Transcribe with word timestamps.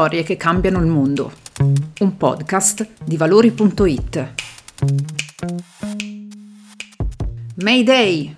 Storie 0.00 0.22
che 0.22 0.38
cambiano 0.38 0.78
il 0.78 0.86
mondo. 0.86 1.30
Un 1.98 2.16
podcast 2.16 2.88
di 3.04 3.18
valori.it. 3.18 4.32
Mayday! 7.56 8.34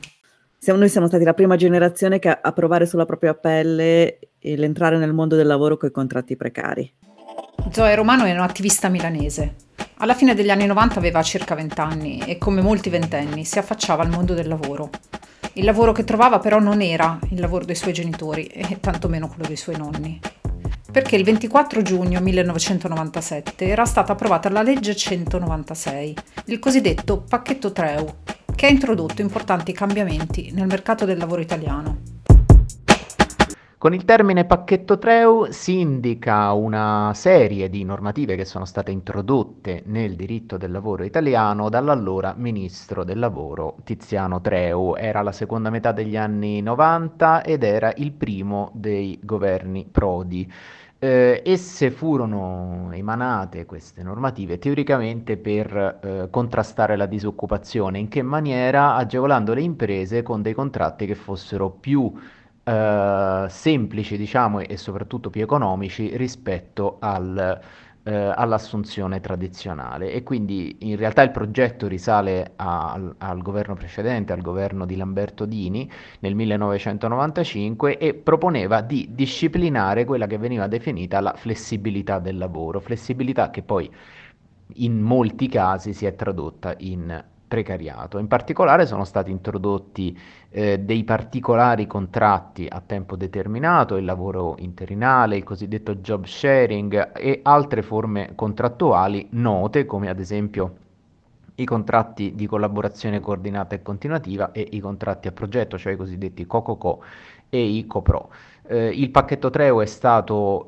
Siamo, 0.58 0.80
noi 0.80 0.88
siamo 0.88 1.06
stati 1.06 1.22
la 1.22 1.34
prima 1.34 1.54
generazione 1.54 2.18
che 2.18 2.30
a 2.30 2.50
provare 2.50 2.84
sulla 2.84 3.06
propria 3.06 3.34
pelle 3.34 4.18
l'entrare 4.40 4.98
nel 4.98 5.12
mondo 5.12 5.36
del 5.36 5.46
lavoro 5.46 5.76
con 5.76 5.88
i 5.88 5.92
contratti 5.92 6.34
precari. 6.34 6.92
Zoe 7.70 7.94
Romano 7.94 8.24
è 8.24 8.32
un'attivista 8.32 8.88
milanese. 8.88 9.54
Alla 9.98 10.14
fine 10.14 10.34
degli 10.34 10.50
anni 10.50 10.66
90 10.66 10.98
aveva 10.98 11.22
circa 11.22 11.54
20 11.54 11.80
anni 11.80 12.18
e 12.26 12.38
come 12.38 12.60
molti 12.60 12.90
ventenni 12.90 13.44
si 13.44 13.60
affacciava 13.60 14.02
al 14.02 14.10
mondo 14.10 14.34
del 14.34 14.48
lavoro. 14.48 14.90
Il 15.52 15.64
lavoro 15.64 15.92
che 15.92 16.02
trovava 16.02 16.40
però 16.40 16.58
non 16.58 16.82
era 16.82 17.20
il 17.30 17.38
lavoro 17.38 17.64
dei 17.64 17.76
suoi 17.76 17.92
genitori 17.92 18.46
e 18.46 18.80
tantomeno 18.80 19.28
quello 19.28 19.46
dei 19.46 19.54
suoi 19.56 19.76
nonni. 19.76 20.18
Perché 20.92 21.16
il 21.16 21.24
24 21.24 21.80
giugno 21.80 22.20
1997 22.20 23.66
era 23.66 23.86
stata 23.86 24.12
approvata 24.12 24.50
la 24.50 24.60
legge 24.60 24.94
196, 24.94 26.14
il 26.46 26.58
cosiddetto 26.58 27.22
pacchetto 27.22 27.72
Treu, 27.72 28.16
che 28.54 28.66
ha 28.66 28.68
introdotto 28.68 29.22
importanti 29.22 29.72
cambiamenti 29.72 30.50
nel 30.52 30.66
mercato 30.66 31.06
del 31.06 31.16
lavoro 31.16 31.40
italiano. 31.40 32.11
Con 33.82 33.94
il 33.94 34.04
termine 34.04 34.44
pacchetto 34.44 34.96
Treu 34.96 35.50
si 35.50 35.80
indica 35.80 36.52
una 36.52 37.10
serie 37.16 37.68
di 37.68 37.82
normative 37.82 38.36
che 38.36 38.44
sono 38.44 38.64
state 38.64 38.92
introdotte 38.92 39.82
nel 39.86 40.14
diritto 40.14 40.56
del 40.56 40.70
lavoro 40.70 41.02
italiano 41.02 41.68
dall'allora 41.68 42.32
ministro 42.36 43.02
del 43.02 43.18
lavoro 43.18 43.78
Tiziano 43.82 44.40
Treu. 44.40 44.94
Era 44.96 45.22
la 45.22 45.32
seconda 45.32 45.68
metà 45.68 45.90
degli 45.90 46.16
anni 46.16 46.62
90 46.62 47.42
ed 47.42 47.64
era 47.64 47.92
il 47.96 48.12
primo 48.12 48.70
dei 48.72 49.18
governi 49.20 49.88
Prodi. 49.90 50.48
Eh, 51.00 51.42
esse 51.44 51.90
furono 51.90 52.88
emanate 52.92 53.66
queste 53.66 54.04
normative 54.04 54.58
teoricamente 54.58 55.36
per 55.36 55.98
eh, 56.00 56.28
contrastare 56.30 56.94
la 56.94 57.06
disoccupazione. 57.06 57.98
In 57.98 58.06
che 58.06 58.22
maniera? 58.22 58.94
Agevolando 58.94 59.54
le 59.54 59.62
imprese 59.62 60.22
con 60.22 60.40
dei 60.40 60.54
contratti 60.54 61.04
che 61.04 61.16
fossero 61.16 61.68
più 61.68 62.12
eh, 62.64 63.46
semplici, 63.48 64.16
diciamo, 64.16 64.60
e 64.60 64.76
soprattutto 64.76 65.30
più 65.30 65.42
economici 65.42 66.16
rispetto 66.16 66.96
al, 67.00 67.60
eh, 68.04 68.12
all'assunzione 68.12 69.20
tradizionale. 69.20 70.12
E 70.12 70.22
quindi 70.22 70.76
in 70.80 70.96
realtà 70.96 71.22
il 71.22 71.30
progetto 71.30 71.86
risale 71.88 72.52
a, 72.56 72.92
al, 72.92 73.14
al, 73.18 73.42
governo 73.42 73.74
precedente, 73.74 74.32
al 74.32 74.42
governo 74.42 74.86
di 74.86 74.96
Lamberto 74.96 75.44
Dini 75.44 75.90
nel 76.20 76.34
1995 76.34 77.98
e 77.98 78.14
proponeva 78.14 78.80
di 78.80 79.08
disciplinare 79.12 80.04
quella 80.04 80.26
che 80.26 80.38
veniva 80.38 80.66
definita 80.66 81.20
la 81.20 81.34
flessibilità 81.34 82.18
del 82.18 82.38
lavoro, 82.38 82.80
flessibilità 82.80 83.50
che 83.50 83.62
poi 83.62 83.90
in 84.76 85.00
molti 85.00 85.48
casi 85.48 85.92
si 85.92 86.06
è 86.06 86.14
tradotta 86.14 86.74
in 86.78 87.24
precariato. 87.52 88.16
In 88.16 88.28
particolare 88.28 88.86
sono 88.86 89.04
stati 89.04 89.30
introdotti 89.30 90.18
eh, 90.48 90.78
dei 90.78 91.04
particolari 91.04 91.86
contratti 91.86 92.66
a 92.66 92.80
tempo 92.80 93.14
determinato, 93.14 93.96
il 93.96 94.06
lavoro 94.06 94.54
interinale, 94.60 95.36
il 95.36 95.44
cosiddetto 95.44 95.96
job 95.96 96.24
sharing 96.24 97.12
e 97.14 97.40
altre 97.42 97.82
forme 97.82 98.32
contrattuali 98.34 99.26
note 99.32 99.84
come 99.84 100.08
ad 100.08 100.18
esempio 100.18 100.76
i 101.56 101.66
contratti 101.66 102.34
di 102.34 102.46
collaborazione 102.46 103.20
coordinata 103.20 103.74
e 103.74 103.82
continuativa 103.82 104.52
e 104.52 104.66
i 104.70 104.80
contratti 104.80 105.28
a 105.28 105.32
progetto, 105.32 105.76
cioè 105.76 105.92
i 105.92 105.96
cosiddetti 105.96 106.46
COCOCO 106.46 107.02
e 107.50 107.62
i 107.62 107.86
COPRO. 107.86 108.30
Eh, 108.72 108.88
il 108.88 109.10
pacchetto 109.10 109.50
Treo 109.50 109.82
è 109.82 109.86
stato 109.86 110.66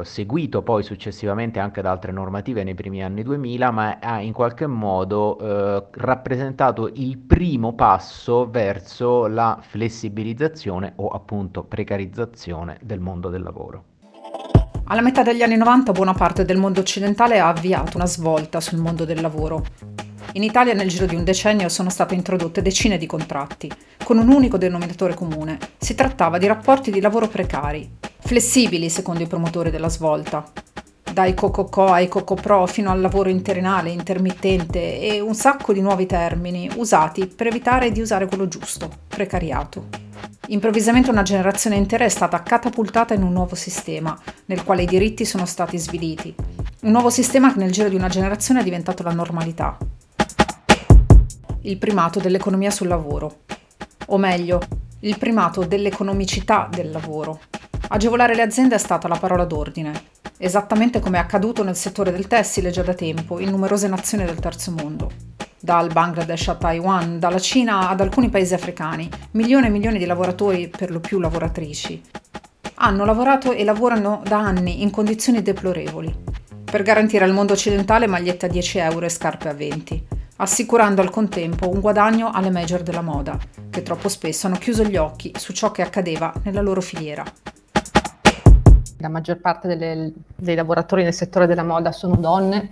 eh, 0.00 0.04
seguito 0.04 0.60
poi 0.60 0.82
successivamente 0.82 1.60
anche 1.60 1.80
da 1.80 1.90
altre 1.90 2.12
normative 2.12 2.62
nei 2.62 2.74
primi 2.74 3.02
anni 3.02 3.22
2000, 3.22 3.70
ma 3.70 3.98
ha 4.02 4.20
in 4.20 4.34
qualche 4.34 4.66
modo 4.66 5.38
eh, 5.38 5.82
rappresentato 5.92 6.90
il 6.92 7.16
primo 7.16 7.72
passo 7.72 8.50
verso 8.50 9.28
la 9.28 9.56
flessibilizzazione 9.62 10.92
o 10.96 11.08
appunto 11.08 11.64
precarizzazione 11.64 12.76
del 12.82 13.00
mondo 13.00 13.30
del 13.30 13.40
lavoro. 13.40 13.84
Alla 14.84 15.00
metà 15.00 15.22
degli 15.22 15.40
anni 15.40 15.56
90 15.56 15.92
buona 15.92 16.12
parte 16.12 16.44
del 16.44 16.58
mondo 16.58 16.80
occidentale 16.80 17.38
ha 17.38 17.48
avviato 17.48 17.96
una 17.96 18.04
svolta 18.04 18.60
sul 18.60 18.78
mondo 18.78 19.06
del 19.06 19.22
lavoro. 19.22 19.64
In 20.34 20.42
Italia 20.42 20.72
nel 20.72 20.88
giro 20.88 21.04
di 21.04 21.14
un 21.14 21.24
decennio 21.24 21.68
sono 21.68 21.90
state 21.90 22.14
introdotte 22.14 22.62
decine 22.62 22.96
di 22.96 23.04
contratti, 23.04 23.70
con 24.02 24.16
un 24.16 24.30
unico 24.30 24.56
denominatore 24.56 25.12
comune. 25.12 25.58
Si 25.76 25.94
trattava 25.94 26.38
di 26.38 26.46
rapporti 26.46 26.90
di 26.90 27.02
lavoro 27.02 27.28
precari, 27.28 27.98
flessibili 28.18 28.88
secondo 28.88 29.22
i 29.22 29.26
promotori 29.26 29.70
della 29.70 29.90
svolta. 29.90 30.50
Dai 31.12 31.34
COCOCO 31.34 31.84
ai 31.84 32.08
COCOPRO 32.08 32.66
fino 32.66 32.90
al 32.90 33.02
lavoro 33.02 33.28
interinale, 33.28 33.90
intermittente 33.90 35.00
e 35.00 35.20
un 35.20 35.34
sacco 35.34 35.74
di 35.74 35.82
nuovi 35.82 36.06
termini 36.06 36.70
usati 36.76 37.26
per 37.26 37.48
evitare 37.48 37.92
di 37.92 38.00
usare 38.00 38.26
quello 38.26 38.48
giusto, 38.48 38.90
precariato. 39.08 39.88
Improvvisamente 40.46 41.10
una 41.10 41.22
generazione 41.22 41.76
intera 41.76 42.04
è 42.04 42.08
stata 42.08 42.42
catapultata 42.42 43.12
in 43.12 43.22
un 43.22 43.32
nuovo 43.32 43.54
sistema, 43.54 44.18
nel 44.46 44.64
quale 44.64 44.84
i 44.84 44.86
diritti 44.86 45.26
sono 45.26 45.44
stati 45.44 45.76
sviliti. 45.76 46.34
Un 46.84 46.90
nuovo 46.90 47.10
sistema 47.10 47.52
che 47.52 47.58
nel 47.58 47.70
giro 47.70 47.90
di 47.90 47.96
una 47.96 48.08
generazione 48.08 48.60
è 48.60 48.64
diventato 48.64 49.02
la 49.02 49.12
normalità, 49.12 49.76
il 51.64 51.78
primato 51.78 52.18
dell'economia 52.18 52.70
sul 52.70 52.88
lavoro, 52.88 53.42
o 54.06 54.18
meglio, 54.18 54.60
il 55.00 55.16
primato 55.16 55.64
dell'economicità 55.64 56.68
del 56.70 56.90
lavoro. 56.90 57.40
Agevolare 57.88 58.34
le 58.34 58.42
aziende 58.42 58.74
è 58.74 58.78
stata 58.78 59.06
la 59.06 59.16
parola 59.16 59.44
d'ordine, 59.44 59.92
esattamente 60.38 60.98
come 60.98 61.18
è 61.18 61.20
accaduto 61.20 61.62
nel 61.62 61.76
settore 61.76 62.10
del 62.10 62.26
tessile 62.26 62.70
già 62.70 62.82
da 62.82 62.94
tempo 62.94 63.38
in 63.38 63.50
numerose 63.50 63.86
nazioni 63.86 64.24
del 64.24 64.40
terzo 64.40 64.72
mondo. 64.72 65.10
Dal 65.60 65.92
Bangladesh 65.92 66.48
a 66.48 66.56
Taiwan, 66.56 67.20
dalla 67.20 67.38
Cina 67.38 67.88
ad 67.88 68.00
alcuni 68.00 68.28
paesi 68.28 68.54
africani, 68.54 69.08
milioni 69.32 69.66
e 69.66 69.70
milioni 69.70 69.98
di 69.98 70.06
lavoratori, 70.06 70.68
per 70.68 70.90
lo 70.90 70.98
più 70.98 71.20
lavoratrici, 71.20 72.02
hanno 72.74 73.04
lavorato 73.04 73.52
e 73.52 73.62
lavorano 73.62 74.22
da 74.24 74.38
anni 74.38 74.82
in 74.82 74.90
condizioni 74.90 75.42
deplorevoli 75.42 76.12
per 76.64 76.82
garantire 76.82 77.24
al 77.24 77.32
mondo 77.32 77.52
occidentale 77.52 78.08
magliette 78.08 78.46
a 78.46 78.48
10 78.48 78.78
euro 78.78 79.04
e 79.04 79.10
scarpe 79.10 79.48
a 79.48 79.52
20 79.52 80.11
assicurando 80.42 81.00
al 81.00 81.10
contempo 81.10 81.68
un 81.68 81.78
guadagno 81.78 82.30
alle 82.32 82.50
major 82.50 82.82
della 82.82 83.00
moda, 83.00 83.38
che 83.70 83.82
troppo 83.82 84.08
spesso 84.08 84.48
hanno 84.48 84.56
chiuso 84.56 84.82
gli 84.82 84.96
occhi 84.96 85.32
su 85.36 85.52
ciò 85.52 85.70
che 85.70 85.82
accadeva 85.82 86.32
nella 86.42 86.60
loro 86.60 86.80
filiera. 86.80 87.22
La 88.98 89.08
maggior 89.08 89.38
parte 89.38 89.68
delle, 89.68 90.12
dei 90.34 90.56
lavoratori 90.56 91.04
nel 91.04 91.14
settore 91.14 91.46
della 91.46 91.62
moda 91.62 91.92
sono 91.92 92.16
donne, 92.16 92.70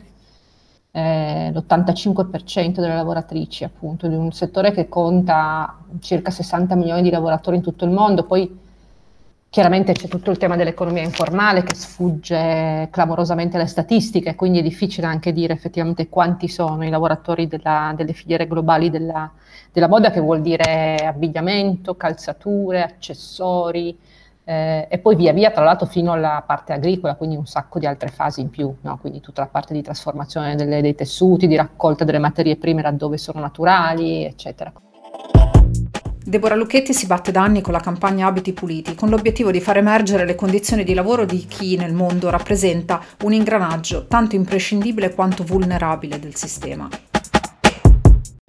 eh, 0.90 1.52
l'85% 1.52 2.80
delle 2.80 2.94
lavoratrici 2.94 3.62
appunto, 3.62 4.08
di 4.08 4.16
un 4.16 4.32
settore 4.32 4.72
che 4.72 4.88
conta 4.88 5.78
circa 6.00 6.32
60 6.32 6.74
milioni 6.74 7.02
di 7.02 7.10
lavoratori 7.10 7.56
in 7.56 7.62
tutto 7.62 7.84
il 7.84 7.92
mondo, 7.92 8.24
poi 8.24 8.59
Chiaramente 9.50 9.94
c'è 9.94 10.06
tutto 10.06 10.30
il 10.30 10.38
tema 10.38 10.54
dell'economia 10.54 11.02
informale 11.02 11.64
che 11.64 11.74
sfugge 11.74 12.86
clamorosamente 12.92 13.56
alle 13.56 13.66
statistiche, 13.66 14.36
quindi 14.36 14.60
è 14.60 14.62
difficile 14.62 15.08
anche 15.08 15.32
dire 15.32 15.52
effettivamente 15.52 16.08
quanti 16.08 16.46
sono 16.46 16.84
i 16.84 16.88
lavoratori 16.88 17.48
della, 17.48 17.92
delle 17.96 18.12
filiere 18.12 18.46
globali 18.46 18.90
della, 18.90 19.28
della, 19.72 19.88
moda, 19.88 20.12
che 20.12 20.20
vuol 20.20 20.40
dire 20.40 20.94
abbigliamento, 21.04 21.96
calzature, 21.96 22.84
accessori 22.84 23.98
eh, 24.44 24.86
e 24.88 24.98
poi 24.98 25.16
via 25.16 25.32
via 25.32 25.50
tra 25.50 25.64
l'altro 25.64 25.86
fino 25.86 26.12
alla 26.12 26.44
parte 26.46 26.72
agricola, 26.72 27.16
quindi 27.16 27.34
un 27.34 27.46
sacco 27.46 27.80
di 27.80 27.86
altre 27.86 28.10
fasi 28.10 28.40
in 28.42 28.50
più, 28.50 28.72
no? 28.82 28.98
quindi 28.98 29.18
tutta 29.18 29.40
la 29.40 29.48
parte 29.48 29.74
di 29.74 29.82
trasformazione 29.82 30.54
delle, 30.54 30.80
dei 30.80 30.94
tessuti, 30.94 31.48
di 31.48 31.56
raccolta 31.56 32.04
delle 32.04 32.20
materie 32.20 32.54
prime 32.54 32.82
laddove 32.82 33.18
sono 33.18 33.40
naturali, 33.40 34.24
eccetera. 34.24 34.72
Deborah 36.30 36.54
Lucchetti 36.54 36.94
si 36.94 37.06
batte 37.06 37.32
da 37.32 37.42
anni 37.42 37.60
con 37.60 37.72
la 37.72 37.80
campagna 37.80 38.28
Abiti 38.28 38.52
Puliti, 38.52 38.94
con 38.94 39.08
l'obiettivo 39.08 39.50
di 39.50 39.60
far 39.60 39.78
emergere 39.78 40.24
le 40.24 40.36
condizioni 40.36 40.84
di 40.84 40.94
lavoro 40.94 41.24
di 41.24 41.44
chi 41.48 41.74
nel 41.76 41.92
mondo 41.92 42.30
rappresenta 42.30 43.02
un 43.24 43.32
ingranaggio 43.32 44.06
tanto 44.06 44.36
imprescindibile 44.36 45.12
quanto 45.12 45.42
vulnerabile 45.42 46.20
del 46.20 46.36
sistema. 46.36 46.88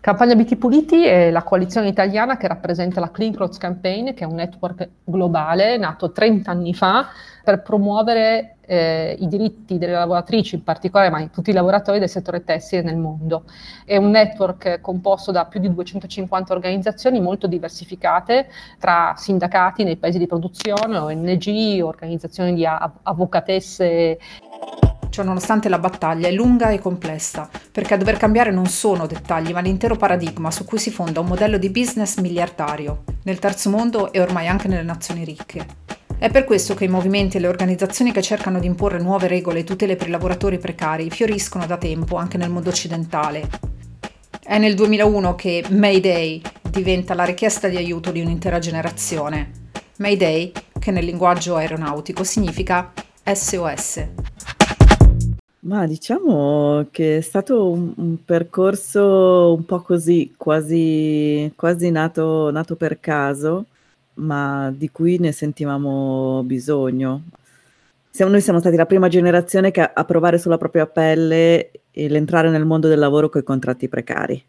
Campagna 0.01 0.33
Abiti 0.33 0.56
Puliti 0.56 1.06
è 1.06 1.30
la 1.30 1.44
coalizione 1.44 1.88
italiana 1.88 2.36
che 2.36 2.48
rappresenta 2.48 3.00
la 3.00 3.12
Clean 3.12 3.31
Clothes 3.33 3.59
Campaign, 3.59 4.13
che 4.15 4.24
è 4.24 4.27
un 4.27 4.33
network 4.33 4.89
globale 5.03 5.77
nato 5.77 6.12
30 6.12 6.50
anni 6.50 6.74
fa 6.74 7.09
per 7.44 7.62
promuovere 7.62 8.56
eh, 8.65 9.15
i 9.19 9.27
diritti 9.27 9.77
delle 9.77 9.94
lavoratrici 9.94 10.56
in 10.56 10.63
particolare, 10.63 11.12
ma 11.12 11.19
di 11.19 11.30
tutti 11.30 11.51
i 11.51 11.53
lavoratori 11.53 12.00
del 12.00 12.09
settore 12.09 12.44
tessile 12.44 12.81
nel 12.81 12.98
mondo. 12.98 13.44
È 13.86 13.95
un 13.95 14.09
network 14.09 14.81
composto 14.81 15.31
da 15.31 15.45
più 15.45 15.59
di 15.59 15.71
250 15.71 16.51
organizzazioni 16.51 17.21
molto 17.21 17.45
diversificate 17.45 18.48
tra 18.80 19.13
sindacati 19.15 19.83
nei 19.83 19.98
paesi 19.98 20.18
di 20.18 20.25
produzione, 20.25 20.98
ONG, 20.98 21.83
organizzazioni 21.83 22.56
di 22.56 22.65
av- 22.65 23.01
avvocatesse. 23.03 24.18
Cioè, 25.12 25.25
nonostante 25.25 25.68
la 25.68 25.78
battaglia 25.78 26.30
è 26.30 26.31
lunga 26.31 26.69
e 26.69 26.80
complessa, 26.80 27.50
perché 27.69 27.96
a 27.96 27.98
dover 27.98 28.16
cambiare 28.16 28.50
non 28.50 28.68
sono 28.68 29.08
dettagli, 29.08 29.52
ma 29.52 29.60
l'intero 29.60 29.98
paradigma 29.98 30.50
su 30.52 30.63
cui 30.63 30.78
si 30.80 30.90
fonda 30.90 31.19
un 31.19 31.25
modello 31.25 31.58
di 31.58 31.69
business 31.69 32.18
miliardario, 32.19 33.04
nel 33.24 33.38
terzo 33.38 33.69
mondo 33.69 34.13
e 34.13 34.22
ormai 34.22 34.48
anche 34.48 34.69
nelle 34.69 34.84
nazioni 34.84 35.25
ricche. 35.25 35.68
È 36.18 36.30
per 36.30 36.46
questo 36.46 36.75
che 36.75 36.86
i 36.86 36.88
movimenti 36.88 37.36
e 37.36 37.40
le 37.42 37.50
organizzazioni 37.50 38.13
che 38.13 38.22
cercano 38.22 38.60
di 38.60 38.68
imporre 38.68 39.02
nuove 39.02 39.28
regole 39.28 39.60
e 39.60 39.63
tutele 39.66 39.98
per 39.98 40.08
i 40.08 40.12
lavoratori 40.12 40.60
precari 40.60 41.10
fioriscono 41.10 41.66
da 41.66 41.75
tempo 41.75 42.16
anche 42.16 42.38
nel 42.38 42.50
mondo 42.50 42.69
occidentale. 42.69 43.50
È 44.42 44.58
nel 44.58 44.75
2001 44.75 45.36
che 45.36 45.66
Mayday 45.72 46.42
diventa 46.69 47.16
la 47.16 47.25
richiesta 47.25 47.68
di 47.68 47.75
aiuto 47.75 48.12
di 48.12 48.22
un'intera 48.22 48.60
generazione. 48.60 49.52
Mayday, 49.98 50.54
che 50.80 50.92
nel 50.92 51.04
linguaggio 51.04 51.58
aeronautico 51.58 52.24
significa 52.24 52.94
SOS. 53.24 54.08
Ma 55.63 55.86
diciamo 55.86 56.88
che 56.90 57.18
è 57.18 57.22
stato 57.22 57.69
un, 57.69 57.94
un 57.96 58.24
percorso 58.25 59.54
un 59.56 59.63
po' 59.66 59.81
così, 59.81 60.34
quasi, 60.36 61.52
quasi 61.56 61.92
nato, 61.92 62.50
nato 62.52 62.75
per 62.75 63.00
caso 63.00 63.66
ma 64.16 64.74
di 64.75 64.90
cui 64.92 65.18
ne 65.19 65.31
sentivamo 65.31 66.42
bisogno. 66.46 67.24
Siamo, 68.10 68.31
noi 68.31 68.42
siamo 68.42 68.60
stati 68.60 68.75
la 68.75 68.86
prima 68.86 69.08
generazione 69.08 69.72
che 69.72 69.81
a 69.81 70.04
provare 70.04 70.38
sulla 70.38 70.58
propria 70.58 70.86
pelle 70.86 71.72
l'entrare 71.92 72.50
nel 72.50 72.66
mondo 72.66 72.88
del 72.88 73.00
lavoro 73.00 73.30
con 73.30 73.42
i 73.42 73.44
contratti 73.44 73.88
precari. 73.88 74.44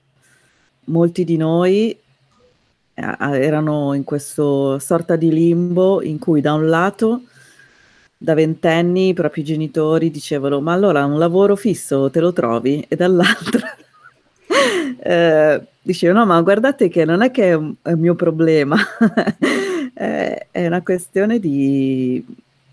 Molti 0.86 1.24
di 1.24 1.36
noi 1.36 1.90
eh, 1.90 3.16
erano 3.18 3.94
in 3.94 4.04
questo 4.04 4.78
sorta 4.78 5.16
di 5.16 5.30
limbo 5.32 6.02
in 6.02 6.18
cui 6.18 6.40
da 6.40 6.54
un 6.54 6.68
lato 6.68 7.22
da 8.22 8.34
ventenni 8.34 9.08
i 9.08 9.14
propri 9.14 9.42
genitori 9.42 10.10
dicevano 10.10 10.60
ma 10.60 10.72
allora 10.72 11.04
un 11.04 11.18
lavoro 11.18 11.56
fisso 11.56 12.08
te 12.08 12.20
lo 12.20 12.32
trovi? 12.32 12.84
E 12.86 12.94
dall'altro 12.94 13.60
eh, 15.02 15.60
dicevo 15.82 16.14
no 16.16 16.24
ma 16.24 16.40
guardate 16.40 16.88
che 16.88 17.04
non 17.04 17.22
è 17.22 17.32
che 17.32 17.48
è 17.48 17.54
un, 17.54 17.74
è 17.82 17.92
un 17.92 18.00
mio 18.00 18.14
problema. 18.14 18.76
È, 19.92 20.46
è, 20.50 20.66
una 20.66 20.82
questione 20.82 21.40
di 21.40 22.24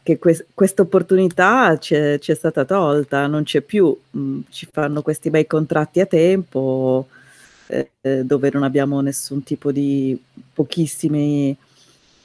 che 0.03 0.19
que- 0.19 0.45
questa 0.53 0.83
opportunità 0.83 1.77
ci 1.79 1.95
è 1.95 2.19
stata 2.21 2.63
tolta 2.63 3.25
non 3.27 3.43
c'è 3.43 3.61
più 3.61 3.95
mm, 4.17 4.41
ci 4.49 4.67
fanno 4.71 5.01
questi 5.01 5.29
bei 5.29 5.47
contratti 5.47 5.99
a 5.99 6.05
tempo 6.05 7.07
eh, 7.67 7.91
eh, 8.01 8.23
dove 8.23 8.49
non 8.53 8.63
abbiamo 8.63 9.01
nessun 9.01 9.43
tipo 9.43 9.71
di 9.71 10.19
pochissimi 10.53 11.55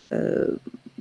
eh, 0.09 0.47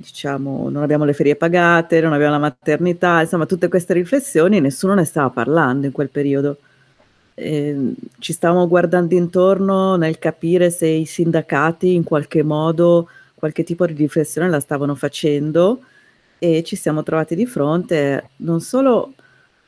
diciamo 0.04 0.68
non 0.68 0.82
abbiamo 0.82 1.04
le 1.04 1.14
ferie 1.14 1.36
pagate 1.36 2.00
non 2.00 2.12
abbiamo 2.12 2.32
la 2.32 2.38
maternità 2.38 3.22
insomma 3.22 3.46
tutte 3.46 3.68
queste 3.68 3.94
riflessioni 3.94 4.60
nessuno 4.60 4.94
ne 4.94 5.04
stava 5.04 5.30
parlando 5.30 5.86
in 5.86 5.92
quel 5.92 6.10
periodo 6.10 6.58
eh, 7.34 7.94
ci 8.18 8.32
stavamo 8.32 8.68
guardando 8.68 9.14
intorno 9.14 9.96
nel 9.96 10.18
capire 10.18 10.70
se 10.70 10.86
i 10.86 11.04
sindacati 11.06 11.94
in 11.94 12.04
qualche 12.04 12.42
modo 12.42 13.08
qualche 13.34 13.64
tipo 13.64 13.86
di 13.86 13.94
riflessione 13.94 14.48
la 14.48 14.60
stavano 14.60 14.94
facendo 14.94 15.80
e 16.38 16.62
ci 16.62 16.76
siamo 16.76 17.02
trovati 17.02 17.34
di 17.34 17.46
fronte 17.46 18.30
non 18.36 18.60
solo 18.60 19.14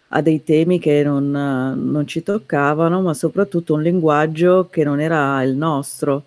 a 0.08 0.20
dei 0.20 0.42
temi 0.44 0.78
che 0.78 1.02
non, 1.02 1.30
non 1.30 2.06
ci 2.06 2.22
toccavano, 2.22 3.00
ma 3.00 3.14
soprattutto 3.14 3.74
un 3.74 3.82
linguaggio 3.82 4.68
che 4.70 4.84
non 4.84 5.00
era 5.00 5.42
il 5.42 5.56
nostro. 5.56 6.24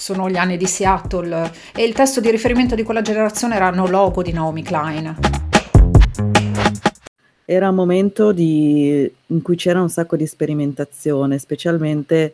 Sono 0.00 0.30
gli 0.30 0.36
anni 0.36 0.56
di 0.56 0.64
Seattle 0.64 1.52
e 1.74 1.84
il 1.84 1.92
testo 1.92 2.20
di 2.20 2.30
riferimento 2.30 2.74
di 2.74 2.82
quella 2.82 3.02
generazione 3.02 3.56
era 3.56 3.68
No 3.68 3.86
Logo 3.86 4.22
di 4.22 4.32
Naomi 4.32 4.62
Klein 4.62 5.14
era 7.44 7.68
un 7.68 7.74
momento 7.74 8.30
di, 8.30 9.12
in 9.26 9.42
cui 9.42 9.56
c'era 9.56 9.82
un 9.82 9.90
sacco 9.90 10.14
di 10.14 10.24
sperimentazione, 10.24 11.36
specialmente 11.36 12.32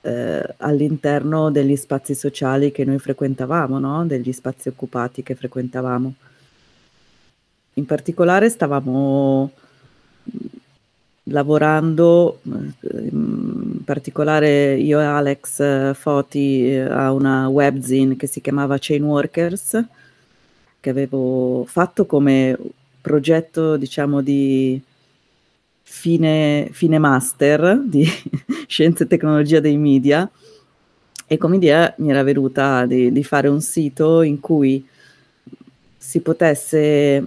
eh, 0.00 0.54
all'interno 0.56 1.52
degli 1.52 1.76
spazi 1.76 2.16
sociali 2.16 2.72
che 2.72 2.84
noi 2.84 2.98
frequentavamo, 2.98 3.78
no? 3.78 4.04
degli 4.04 4.32
spazi 4.32 4.66
occupati 4.66 5.22
che 5.22 5.36
frequentavamo. 5.36 6.14
In 7.74 7.86
particolare 7.86 8.50
stavamo 8.50 9.50
lavorando, 11.24 12.40
particolare 13.84 14.74
io 14.74 15.00
e 15.00 15.04
Alex 15.04 15.94
Foti 15.94 16.74
a 16.74 17.12
una 17.12 17.48
webzine 17.48 18.16
che 18.16 18.26
si 18.26 18.40
chiamava 18.40 18.76
Chain 18.78 19.02
Workers, 19.02 19.84
che 20.80 20.90
avevo 20.90 21.64
fatto 21.66 22.06
come 22.06 22.58
progetto, 23.00 23.76
diciamo, 23.76 24.20
di 24.20 24.80
fine, 25.82 26.68
fine 26.72 26.98
master 26.98 27.80
di 27.84 28.06
scienze 28.66 29.04
e 29.04 29.06
tecnologia 29.06 29.60
dei 29.60 29.76
media. 29.76 30.28
E 31.26 31.38
come 31.38 31.56
idea 31.56 31.94
mi 31.98 32.10
era 32.10 32.22
venuta 32.22 32.86
di, 32.86 33.12
di 33.12 33.24
fare 33.24 33.48
un 33.48 33.60
sito 33.60 34.22
in 34.22 34.40
cui 34.40 34.86
si 35.96 36.20
potesse 36.20 37.24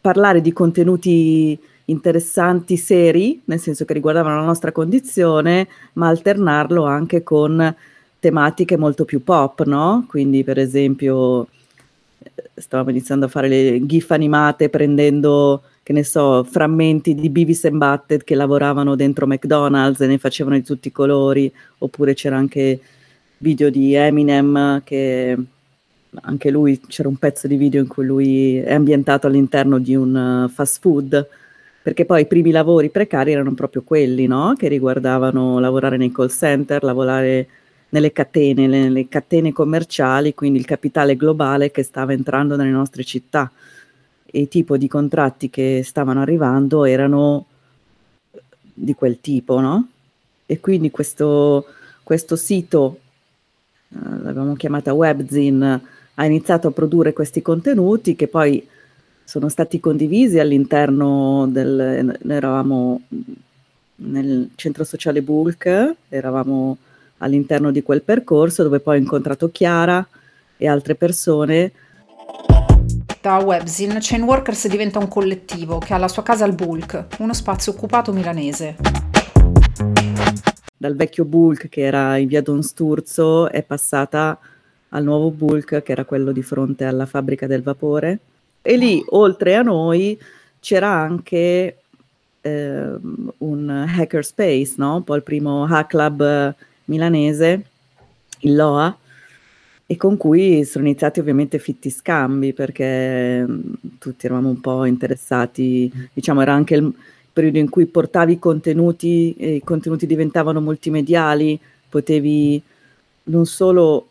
parlare 0.00 0.40
di 0.40 0.52
contenuti 0.52 1.58
interessanti, 1.86 2.76
seri, 2.76 3.40
nel 3.44 3.58
senso 3.58 3.84
che 3.84 3.92
riguardavano 3.92 4.36
la 4.36 4.46
nostra 4.46 4.72
condizione, 4.72 5.68
ma 5.94 6.08
alternarlo 6.08 6.84
anche 6.84 7.22
con 7.22 7.74
tematiche 8.18 8.76
molto 8.76 9.04
più 9.04 9.22
pop, 9.22 9.64
no? 9.64 10.06
Quindi, 10.08 10.44
per 10.44 10.58
esempio, 10.58 11.48
stavamo 12.54 12.90
iniziando 12.90 13.26
a 13.26 13.28
fare 13.28 13.48
le 13.48 13.84
gif 13.84 14.10
animate 14.10 14.70
prendendo, 14.70 15.62
che 15.82 15.92
ne 15.92 16.04
so, 16.04 16.44
frammenti 16.44 17.14
di 17.14 17.28
Beavis 17.28 17.64
and 17.66 17.76
Butted 17.76 18.24
che 18.24 18.34
lavoravano 18.34 18.94
dentro 18.94 19.26
McDonald's 19.26 20.00
e 20.00 20.06
ne 20.06 20.18
facevano 20.18 20.56
di 20.56 20.62
tutti 20.62 20.88
i 20.88 20.92
colori, 20.92 21.52
oppure 21.78 22.14
c'era 22.14 22.36
anche 22.36 22.80
video 23.38 23.68
di 23.68 23.92
Eminem 23.92 24.82
che 24.84 25.36
anche 26.22 26.50
lui 26.50 26.80
c'era 26.86 27.08
un 27.08 27.16
pezzo 27.16 27.46
di 27.46 27.56
video 27.56 27.80
in 27.80 27.88
cui 27.88 28.06
lui 28.06 28.56
è 28.56 28.72
ambientato 28.72 29.26
all'interno 29.26 29.78
di 29.78 29.94
un 29.94 30.44
uh, 30.44 30.48
fast 30.48 30.80
food 30.80 31.28
perché 31.84 32.06
poi 32.06 32.22
i 32.22 32.26
primi 32.26 32.50
lavori 32.50 32.88
precari 32.88 33.32
erano 33.32 33.52
proprio 33.52 33.82
quelli, 33.82 34.26
no? 34.26 34.54
Che 34.56 34.68
riguardavano 34.68 35.58
lavorare 35.58 35.98
nei 35.98 36.10
call 36.10 36.30
center, 36.30 36.82
lavorare 36.82 37.46
nelle 37.90 38.10
catene, 38.10 38.66
nelle 38.66 39.06
catene 39.06 39.52
commerciali, 39.52 40.32
quindi 40.32 40.58
il 40.58 40.64
capitale 40.64 41.14
globale 41.14 41.70
che 41.70 41.82
stava 41.82 42.14
entrando 42.14 42.56
nelle 42.56 42.70
nostre 42.70 43.04
città. 43.04 43.52
E 44.24 44.40
i 44.40 44.48
tipi 44.48 44.78
di 44.78 44.88
contratti 44.88 45.50
che 45.50 45.82
stavano 45.84 46.22
arrivando 46.22 46.86
erano 46.86 47.44
di 48.72 48.94
quel 48.94 49.20
tipo, 49.20 49.60
no? 49.60 49.88
E 50.46 50.60
quindi 50.60 50.90
questo, 50.90 51.66
questo 52.02 52.34
sito, 52.34 52.98
eh, 53.90 54.22
l'abbiamo 54.22 54.54
chiamata 54.54 54.94
Webzine, 54.94 55.82
ha 56.14 56.24
iniziato 56.24 56.68
a 56.68 56.70
produrre 56.70 57.12
questi 57.12 57.42
contenuti 57.42 58.16
che 58.16 58.26
poi 58.26 58.66
sono 59.24 59.48
stati 59.48 59.80
condivisi 59.80 60.38
all'interno 60.38 61.46
del... 61.48 62.18
Eravamo 62.28 63.00
nel 63.96 64.50
centro 64.54 64.84
sociale 64.84 65.22
Bulk, 65.22 65.94
eravamo 66.08 66.76
all'interno 67.18 67.70
di 67.70 67.82
quel 67.82 68.02
percorso 68.02 68.62
dove 68.62 68.80
poi 68.80 68.96
ho 68.96 69.00
incontrato 69.00 69.50
Chiara 69.50 70.06
e 70.56 70.68
altre 70.68 70.94
persone. 70.94 71.72
Da 73.20 73.38
Webzin, 73.38 73.96
Chain 74.00 74.22
Workers 74.22 74.68
diventa 74.68 74.98
un 74.98 75.08
collettivo 75.08 75.78
che 75.78 75.94
ha 75.94 75.98
la 75.98 76.08
sua 76.08 76.22
casa 76.22 76.44
al 76.44 76.54
Bulk, 76.54 77.06
uno 77.18 77.32
spazio 77.32 77.72
occupato 77.72 78.12
milanese. 78.12 78.76
Dal 80.76 80.96
vecchio 80.96 81.24
Bulk 81.24 81.68
che 81.68 81.80
era 81.80 82.18
in 82.18 82.28
via 82.28 82.42
Don 82.42 82.62
Sturzo 82.62 83.48
è 83.48 83.62
passata 83.62 84.38
al 84.90 85.02
nuovo 85.02 85.30
Bulk 85.30 85.82
che 85.82 85.92
era 85.92 86.04
quello 86.04 86.30
di 86.30 86.42
fronte 86.42 86.84
alla 86.84 87.06
fabbrica 87.06 87.46
del 87.46 87.62
vapore 87.62 88.18
e 88.66 88.76
lì 88.78 89.04
oltre 89.10 89.56
a 89.56 89.62
noi 89.62 90.18
c'era 90.58 90.88
anche 90.88 91.76
eh, 92.40 92.94
un 93.38 93.68
hackerspace, 93.68 94.74
no? 94.78 94.96
un 94.96 95.04
po' 95.04 95.16
il 95.16 95.22
primo 95.22 95.64
hack 95.64 95.88
club 95.88 96.54
milanese 96.86 97.64
il 98.40 98.54
LOA, 98.54 98.96
e 99.86 99.96
con 99.98 100.16
cui 100.16 100.64
sono 100.64 100.86
iniziati 100.86 101.20
ovviamente 101.20 101.58
fitti 101.58 101.90
scambi 101.90 102.54
perché 102.54 103.46
mh, 103.46 103.98
tutti 103.98 104.24
eravamo 104.24 104.48
un 104.48 104.60
po' 104.60 104.86
interessati, 104.86 105.92
diciamo 106.12 106.40
era 106.40 106.54
anche 106.54 106.74
il 106.76 106.94
periodo 107.30 107.58
in 107.58 107.68
cui 107.68 107.84
portavi 107.84 108.38
contenuti 108.38 109.34
e 109.36 109.56
i 109.56 109.62
contenuti 109.62 110.06
diventavano 110.06 110.62
multimediali, 110.62 111.60
potevi 111.88 112.62
non 113.24 113.44
solo 113.44 114.08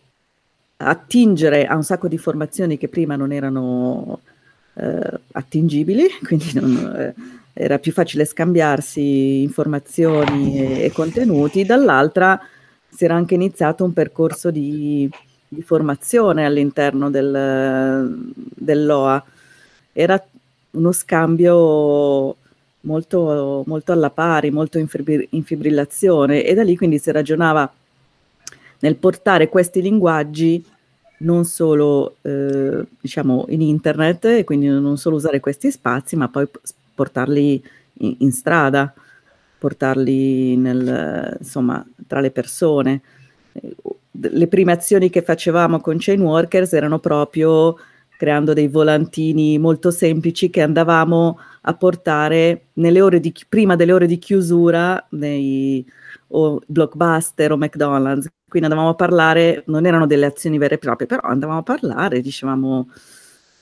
attingere 0.78 1.66
a 1.66 1.76
un 1.76 1.84
sacco 1.84 2.08
di 2.08 2.16
informazioni 2.16 2.78
che 2.78 2.88
prima 2.88 3.16
non 3.16 3.32
erano 3.32 4.20
eh, 4.76 5.20
attingibili, 5.32 6.08
quindi 6.24 6.52
non, 6.54 6.96
eh, 6.98 7.14
era 7.54 7.78
più 7.78 7.92
facile 7.92 8.26
scambiarsi 8.26 9.44
informazioni 9.44 10.60
e, 10.60 10.84
e, 10.86 10.92
contenuti, 10.92 11.66
dall'altra 11.66 12.40
si 12.90 13.06
era 13.06 13.16
anche 13.16 13.36
iniziato 13.36 13.84
un 13.84 13.94
percorso 13.94 14.52
di, 14.52 15.10
di 15.48 15.62
formazione 15.62 16.46
all'interno 16.46 17.10
del, 17.10 18.34
dell'OA. 18.36 19.24
Era 19.92 20.24
uno 20.72 20.92
scambio 20.92 22.36
molto, 22.82 23.64
molto 23.66 23.92
alla 23.92 24.10
pari, 24.10 24.52
molto 24.52 24.78
in, 24.78 24.88
in 25.30 25.44
fibrillazione 25.44 26.44
e 26.44 26.54
da 26.54 26.64
lì 26.64 26.76
quindi 26.76 27.00
si 27.00 27.12
ragionava 27.12 27.72
nel 28.80 28.96
portare 28.96 29.50
questi 29.50 29.82
linguaggi 29.82 30.64
non 31.20 31.46
solo 31.46 32.16
eh, 32.22 32.86
diciamo 33.00 33.46
in 33.50 33.62
internet 33.62 34.26
e 34.26 34.44
quindi 34.44 34.68
non 34.68 34.98
solo 34.98 35.16
usare 35.16 35.40
questi 35.40 35.72
spazi 35.72 36.16
ma 36.16 36.28
poi 36.28 36.48
portarli 36.94 37.64
in, 38.00 38.16
in 38.20 38.32
strada 38.32 38.94
portarli 39.58 40.58
nel, 40.58 41.38
insomma 41.40 41.86
tra 42.08 42.20
le 42.20 42.32
persone 42.32 43.02
le 44.12 44.48
prime 44.48 44.72
azioni 44.72 45.10
che 45.10 45.22
facevamo 45.22 45.80
con 45.80 45.98
Chain 46.00 46.22
Workers 46.22 46.74
erano 46.74 47.00
proprio 47.00 47.76
creando 48.18 48.54
dei 48.54 48.68
volantini 48.68 49.58
molto 49.58 49.92
semplici 49.92 50.50
che 50.50 50.62
andavamo 50.62 51.40
a 51.62 51.74
portare 51.74 52.68
di, 52.74 53.34
prima 53.50 53.76
delle 53.76 53.92
ore 53.92 54.08
di 54.08 54.18
chiusura 54.18 55.06
nei 55.12 55.86
o 56.30 56.62
Blockbuster 56.66 57.52
o 57.52 57.58
McDonald's. 57.58 58.28
Quindi 58.54 58.70
andavamo 58.70 58.94
a 58.94 58.96
parlare, 58.96 59.64
non 59.66 59.88
erano 59.88 60.06
delle 60.06 60.28
azioni 60.28 60.60
vere 60.60 60.76
e 60.76 60.78
proprie, 60.78 61.08
però 61.08 61.28
andavamo 61.28 61.58
a 61.58 61.64
parlare, 61.64 62.22
dicevamo, 62.22 62.88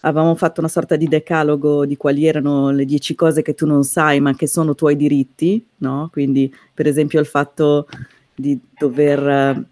avevamo 0.01 0.35
fatto 0.35 0.59
una 0.59 0.67
sorta 0.67 0.97
di 0.97 1.07
decalogo 1.07 1.85
di 1.85 1.95
quali 1.95 2.25
erano 2.25 2.71
le 2.71 2.83
dieci 2.83 3.15
cose 3.15 3.41
che 3.41 3.53
tu 3.53 3.65
non 3.65 3.85
sai 3.85 4.19
ma 4.19 4.35
che 4.35 4.47
sono 4.47 4.75
tuoi 4.75 4.97
diritti, 4.97 5.65
no? 5.77 6.09
Quindi 6.11 6.53
per 6.73 6.87
esempio 6.87 7.21
il 7.21 7.25
fatto 7.25 7.87
di 8.35 8.59
dover 8.77 9.65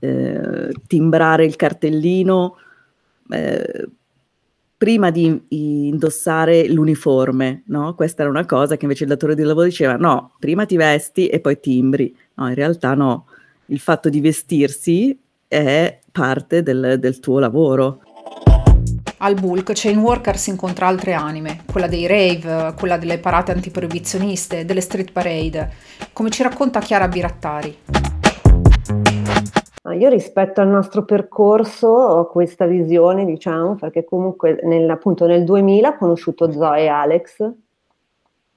eh, 0.00 0.74
timbrare 0.86 1.46
il 1.46 1.56
cartellino 1.56 2.56
eh, 3.30 3.88
prima 4.76 5.10
di 5.10 5.42
indossare 5.48 6.68
l'uniforme, 6.68 7.62
no? 7.68 7.94
Questa 7.94 8.20
era 8.20 8.30
una 8.30 8.44
cosa 8.44 8.76
che 8.76 8.84
invece 8.84 9.04
il 9.04 9.08
datore 9.08 9.34
di 9.34 9.42
lavoro 9.42 9.64
diceva 9.64 9.96
no, 9.96 10.32
prima 10.38 10.66
ti 10.66 10.76
vesti 10.76 11.28
e 11.28 11.40
poi 11.40 11.58
timbri. 11.60 12.14
No, 12.34 12.48
in 12.48 12.54
realtà 12.54 12.92
no, 12.92 13.24
il 13.66 13.78
fatto 13.80 14.08
di 14.08 14.20
vestirsi 14.20 15.18
è 15.48 16.00
parte 16.12 16.62
del, 16.62 16.96
del 16.98 17.20
tuo 17.20 17.38
lavoro. 17.38 18.00
Al 19.18 19.34
bulk 19.34 19.72
Chain 19.74 19.98
Workers 19.98 20.46
incontra 20.48 20.86
altre 20.86 21.14
anime, 21.14 21.62
quella 21.70 21.86
dei 21.86 22.06
rave, 22.06 22.74
quella 22.78 22.98
delle 22.98 23.18
parate 23.18 23.52
antiproibizioniste, 23.52 24.64
delle 24.64 24.82
street 24.82 25.10
parade, 25.10 25.72
come 26.12 26.30
ci 26.30 26.42
racconta 26.42 26.80
Chiara 26.80 27.08
Birattari. 27.08 27.78
Io 29.98 30.08
rispetto 30.08 30.60
al 30.60 30.68
nostro 30.68 31.04
percorso 31.04 31.86
ho 31.86 32.26
questa 32.26 32.66
visione, 32.66 33.24
diciamo, 33.24 33.76
perché 33.76 34.04
comunque 34.04 34.58
nel, 34.64 34.90
appunto 34.90 35.26
nel 35.26 35.44
2000 35.44 35.88
ho 35.88 35.96
conosciuto 35.96 36.52
Zoe 36.52 36.82
e 36.82 36.88
Alex, 36.88 37.52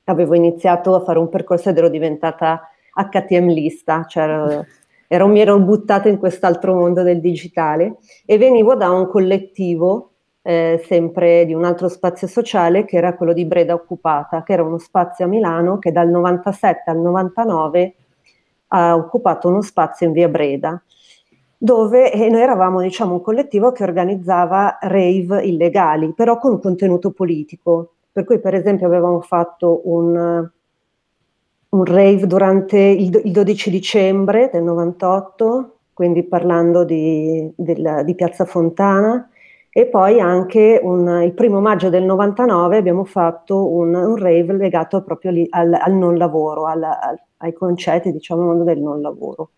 avevo 0.06 0.34
iniziato 0.34 0.96
a 0.96 1.01
fare 1.01 1.20
un 1.20 1.30
percorso 1.30 1.70
ed 1.70 1.78
ero 1.78 1.88
diventata 1.88 2.68
HTM 2.94 3.48
lista, 3.48 4.06
cioè 4.06 4.66
ero, 5.12 5.28
mi 5.28 5.39
ero 5.39 5.60
buttata 5.60 6.08
in 6.08 6.20
quest'altro 6.20 6.75
mondo 6.75 7.01
del 7.01 7.20
digitale 7.20 7.98
e 8.28 8.38
venivo 8.38 8.75
da 8.75 8.92
un 8.92 9.08
collettivo 9.08 10.12
eh, 10.44 10.84
sempre 10.86 11.46
di 11.48 11.56
un 11.56 11.63
altro 11.63 11.88
spazio 11.88 12.28
sociale 12.28 12.86
che 12.86 12.96
era 12.96 13.16
quello 13.16 13.34
di 13.34 13.44
Breda 13.46 13.74
Occupata, 13.74 14.44
che 14.44 14.54
era 14.54 14.63
uno 14.63 14.78
spazio 14.78 15.25
a 15.25 15.28
Milano 15.28 15.80
che 15.80 15.92
dal 15.92 16.10
97 16.10 16.92
al 16.92 17.00
99 17.00 17.96
ha 18.68 18.96
occupato 18.96 19.48
uno 19.48 19.63
spazio 19.63 20.06
in 20.06 20.13
via 20.13 20.30
Breda 20.30 20.80
dove 21.58 22.13
eh, 22.13 22.30
noi 22.30 22.42
eravamo 22.42 22.80
diciamo, 22.80 23.13
un 23.13 23.22
collettivo 23.22 23.72
che 23.72 23.84
organizzava 23.84 24.78
rave 24.80 25.44
illegali, 25.44 26.13
però 26.13 26.38
con 26.38 26.62
contenuto 26.62 27.12
politico. 27.12 27.96
Per 28.12 28.24
cui, 28.24 28.39
per 28.39 28.54
esempio, 28.54 28.88
avevamo 28.88 29.20
fatto 29.22 29.82
un, 29.84 30.50
un 31.70 31.86
rave 31.86 32.26
durante 32.26 32.78
il, 32.78 33.22
il, 33.24 33.32
12 33.32 33.70
dicembre 33.70 34.50
del 34.52 34.64
98, 34.64 35.78
quindi 35.94 36.24
parlando 36.24 36.84
di, 36.84 37.52
del, 37.56 38.02
di 38.06 38.16
Piazza 38.16 38.46
Fontana, 38.46 39.30
e 39.72 39.86
poi 39.86 40.20
anche 40.20 40.80
un, 40.82 41.22
il 41.24 41.34
primo 41.34 41.62
maggio 41.62 41.90
del 41.90 42.04
99 42.04 42.78
abbiamo 42.78 43.06
fatto 43.06 43.72
un, 43.72 43.94
un 43.94 44.16
rave 44.16 44.54
legato 44.54 45.04
proprio 45.04 45.32
lì 45.32 45.46
al, 45.52 45.74
al 45.74 45.94
non 45.94 46.18
lavoro, 46.18 46.66
al, 46.66 46.82
al, 46.82 47.20
ai 47.38 47.54
concetti, 47.54 48.12
diciamo, 48.12 48.64
del 48.64 48.80
non 48.80 49.02
lavoro. 49.02 49.52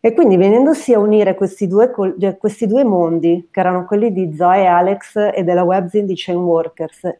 E 0.00 0.12
quindi 0.12 0.36
venendosi 0.36 0.92
a 0.92 0.98
unire 0.98 1.34
questi 1.34 1.66
due, 1.66 1.90
questi 2.38 2.66
due 2.66 2.84
mondi, 2.84 3.48
che 3.50 3.60
erano 3.60 3.84
quelli 3.86 4.12
di 4.12 4.34
Zoe 4.34 4.66
Alex 4.66 5.16
e 5.34 5.42
della 5.44 5.62
webzine 5.62 6.04
di 6.04 6.14
Chain 6.14 6.38
Workers, 6.38 7.10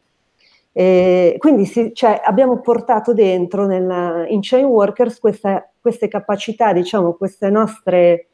e 0.77 1.35
quindi 1.37 1.63
si, 1.63 1.93
cioè, 1.93 2.19
abbiamo 2.21 2.59
portato 2.59 3.13
dentro 3.13 3.65
nella, 3.65 4.25
in 4.27 4.39
Chain 4.41 4.65
Workers 4.65 5.19
questa, 5.19 5.71
queste 5.79 6.09
capacità, 6.09 6.73
diciamo, 6.73 7.13
queste 7.13 7.49
nostre 7.49 8.27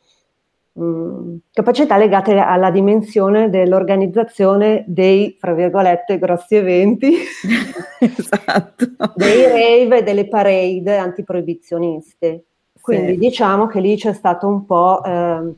mh, 0.73 1.35
capacità 1.53 1.97
legate 1.97 2.35
alla 2.39 2.71
dimensione 2.71 3.51
dell'organizzazione 3.51 4.83
dei, 4.87 5.37
fra 5.39 5.53
virgolette, 5.53 6.17
grossi 6.17 6.55
eventi, 6.55 7.13
esatto. 8.01 8.85
dei 9.13 9.43
rave 9.45 9.99
e 9.99 10.03
delle 10.03 10.27
parade 10.27 10.97
antiproibizioniste. 10.97 12.45
Quindi 12.81 13.13
sì. 13.13 13.19
diciamo 13.19 13.67
che 13.67 13.79
lì 13.79 13.95
c'è 13.97 14.13
stato 14.13 14.47
un 14.47 14.65
po' 14.65 15.03
eh, 15.03 15.53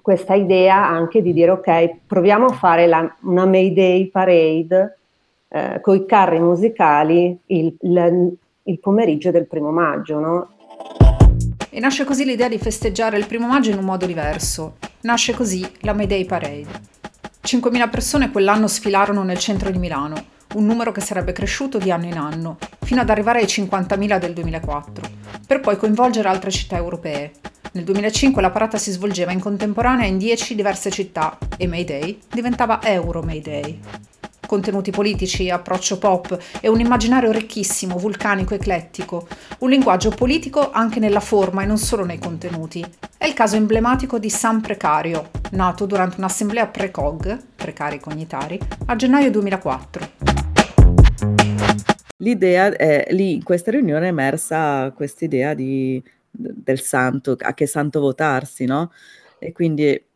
questa 0.00 0.34
idea 0.34 0.86
anche 0.86 1.20
di 1.20 1.32
dire 1.32 1.50
ok, 1.50 2.02
proviamo 2.06 2.44
a 2.44 2.52
fare 2.52 2.86
la, 2.86 3.12
una 3.22 3.44
Mayday 3.44 4.06
Parade 4.06 4.94
eh, 5.50 5.80
i 5.84 6.06
carri 6.06 6.38
musicali 6.38 7.38
il, 7.46 7.76
il, 7.80 8.36
il, 8.62 8.78
pomeriggio 8.78 9.30
del 9.30 9.46
primo 9.46 9.70
maggio, 9.70 10.18
no? 10.18 10.48
E 11.68 11.80
nasce 11.80 12.04
così 12.04 12.24
l'idea 12.24 12.48
di 12.48 12.58
festeggiare 12.58 13.18
il 13.18 13.26
primo 13.26 13.46
maggio 13.46 13.70
in 13.70 13.78
un 13.78 13.84
modo 13.84 14.06
diverso. 14.06 14.76
Nasce 15.02 15.34
così 15.34 15.66
la 15.80 15.92
Mayday 15.92 16.24
Parade. 16.24 16.88
5.000 17.42 17.90
persone 17.90 18.30
quell'anno 18.30 18.68
sfilarono 18.68 19.22
nel 19.22 19.38
centro 19.38 19.70
di 19.70 19.78
Milano 19.78 20.38
un 20.54 20.66
numero 20.66 20.90
che 20.90 21.00
sarebbe 21.00 21.32
cresciuto 21.32 21.78
di 21.78 21.90
anno 21.90 22.06
in 22.06 22.18
anno, 22.18 22.58
fino 22.80 23.00
ad 23.00 23.10
arrivare 23.10 23.40
ai 23.40 23.46
50.000 23.46 24.18
del 24.18 24.32
2004, 24.32 25.08
per 25.46 25.60
poi 25.60 25.76
coinvolgere 25.76 26.28
altre 26.28 26.50
città 26.50 26.76
europee. 26.76 27.32
Nel 27.72 27.84
2005 27.84 28.42
la 28.42 28.50
parata 28.50 28.76
si 28.76 28.90
svolgeva 28.90 29.30
in 29.30 29.38
contemporanea 29.38 30.06
in 30.06 30.18
10 30.18 30.56
diverse 30.56 30.90
città 30.90 31.38
e 31.56 31.68
Mayday 31.68 32.18
diventava 32.28 32.82
Euro 32.82 33.22
Mayday. 33.22 33.78
Contenuti 34.50 34.90
politici, 34.90 35.48
approccio 35.48 35.96
pop 35.96 36.36
e 36.60 36.66
un 36.66 36.80
immaginario 36.80 37.30
ricchissimo, 37.30 37.98
vulcanico, 37.98 38.52
eclettico, 38.52 39.28
un 39.60 39.70
linguaggio 39.70 40.10
politico 40.10 40.72
anche 40.72 40.98
nella 40.98 41.20
forma 41.20 41.62
e 41.62 41.66
non 41.66 41.78
solo 41.78 42.04
nei 42.04 42.18
contenuti. 42.18 42.84
È 43.16 43.26
il 43.26 43.32
caso 43.32 43.54
emblematico 43.54 44.18
di 44.18 44.28
San 44.28 44.60
Precario, 44.60 45.30
nato 45.52 45.86
durante 45.86 46.16
un'assemblea 46.18 46.66
precog, 46.66 47.38
precari 47.54 48.00
cognitari, 48.00 48.58
a 48.86 48.96
gennaio 48.96 49.30
2004. 49.30 50.10
L'idea 52.16 52.74
è 52.76 53.06
lì 53.10 53.34
in 53.34 53.44
questa 53.44 53.70
riunione 53.70 54.06
è 54.06 54.08
emersa 54.08 54.90
questa 54.96 55.24
idea 55.24 55.54
di, 55.54 56.02
del 56.28 56.80
santo, 56.80 57.36
a 57.38 57.54
che 57.54 57.66
santo 57.68 58.00
votarsi, 58.00 58.64
no? 58.64 58.90
E 59.38 59.52
quindi, 59.52 60.09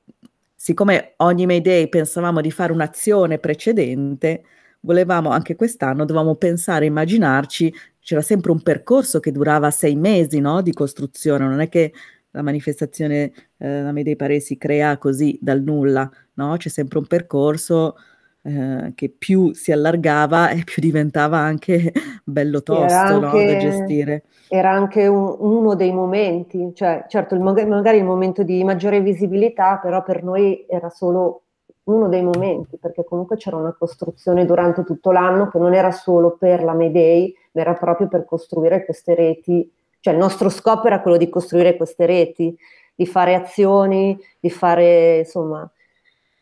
siccome 0.64 1.12
ogni 1.18 1.44
Mayday 1.44 1.90
pensavamo 1.90 2.40
di 2.40 2.50
fare 2.50 2.72
un'azione 2.72 3.38
precedente, 3.38 4.44
volevamo 4.80 5.28
anche 5.28 5.56
quest'anno, 5.56 6.06
dovevamo 6.06 6.36
pensare, 6.36 6.86
immaginarci, 6.86 7.70
c'era 8.00 8.22
sempre 8.22 8.50
un 8.50 8.62
percorso 8.62 9.20
che 9.20 9.30
durava 9.30 9.70
sei 9.70 9.94
mesi 9.94 10.40
no? 10.40 10.62
di 10.62 10.72
costruzione, 10.72 11.44
non 11.44 11.60
è 11.60 11.68
che 11.68 11.92
la 12.30 12.40
manifestazione, 12.40 13.30
eh, 13.58 13.82
la 13.82 13.92
Mayday 13.92 14.16
Pare 14.16 14.40
si 14.40 14.56
crea 14.56 14.96
così 14.96 15.38
dal 15.38 15.60
nulla, 15.62 16.10
no? 16.36 16.56
C'è 16.56 16.70
sempre 16.70 16.98
un 16.98 17.06
percorso 17.06 17.96
eh, 18.46 18.92
che 18.94 19.08
più 19.08 19.54
si 19.54 19.72
allargava 19.72 20.50
e 20.50 20.64
più 20.64 20.82
diventava 20.82 21.38
anche 21.38 21.92
bello 22.22 22.62
tosto 22.62 22.94
anche, 22.94 23.44
no, 23.44 23.52
da 23.52 23.56
gestire. 23.56 24.24
Era 24.48 24.70
anche 24.70 25.06
un, 25.06 25.34
uno 25.38 25.74
dei 25.74 25.92
momenti, 25.92 26.72
cioè 26.74 27.06
certo 27.08 27.34
il, 27.34 27.40
magari 27.40 27.96
il 27.96 28.04
momento 28.04 28.42
di 28.42 28.62
maggiore 28.62 29.00
visibilità, 29.00 29.78
però 29.82 30.02
per 30.02 30.22
noi 30.22 30.66
era 30.68 30.90
solo 30.90 31.44
uno 31.84 32.08
dei 32.08 32.22
momenti, 32.22 32.76
perché 32.76 33.02
comunque 33.04 33.36
c'era 33.36 33.56
una 33.56 33.74
costruzione 33.78 34.44
durante 34.44 34.84
tutto 34.84 35.10
l'anno 35.10 35.48
che 35.48 35.58
non 35.58 35.72
era 35.72 35.90
solo 35.90 36.36
per 36.38 36.62
la 36.62 36.74
Mayday, 36.74 37.34
ma 37.52 37.62
era 37.62 37.72
proprio 37.72 38.08
per 38.08 38.26
costruire 38.26 38.84
queste 38.84 39.14
reti, 39.14 39.70
cioè 40.00 40.12
il 40.12 40.18
nostro 40.20 40.50
scopo 40.50 40.86
era 40.86 41.00
quello 41.00 41.16
di 41.16 41.30
costruire 41.30 41.76
queste 41.76 42.04
reti, 42.04 42.54
di 42.94 43.06
fare 43.06 43.34
azioni, 43.34 44.18
di 44.38 44.50
fare 44.50 45.18
insomma 45.20 45.66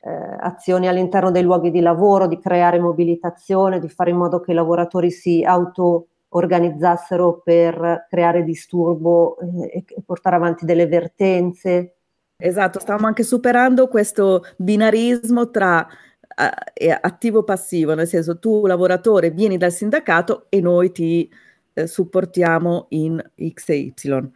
eh, 0.05 0.37
azioni 0.41 0.89
all'interno 0.89 1.31
dei 1.31 1.43
luoghi 1.43 1.71
di 1.71 1.81
lavoro, 1.81 2.27
di 2.27 2.39
creare 2.39 2.81
mobilitazione, 2.81 3.79
di 3.79 3.89
fare 3.89 4.11
in 4.11 4.17
modo 4.17 4.41
che 4.41 4.51
i 4.51 4.55
lavoratori 4.55 5.13
si 5.13 5.45
auto-organizzassero 5.45 7.41
per 7.45 8.07
creare 8.09 8.43
disturbo 8.43 9.39
eh, 9.39 9.85
e 9.87 10.03
portare 10.05 10.37
avanti 10.37 10.65
delle 10.65 10.87
vertenze. 10.87 11.95
Esatto, 12.37 12.81
stavamo 12.81 13.07
anche 13.07 13.23
superando 13.23 13.87
questo 13.87 14.43
binarismo 14.57 15.51
tra 15.51 15.87
uh, 15.87 16.93
attivo-passivo, 17.01 17.95
nel 17.95 18.09
senso 18.09 18.41
tu 18.41 18.67
lavoratore 18.67 19.31
vieni 19.31 19.57
dal 19.57 19.71
sindacato 19.71 20.47
e 20.49 20.61
noi 20.61 20.91
ti 20.91 21.31
eh, 21.75 21.87
supportiamo 21.87 22.87
in 22.89 23.23
X 23.55 23.69
e 23.69 23.77
Y 23.77 24.33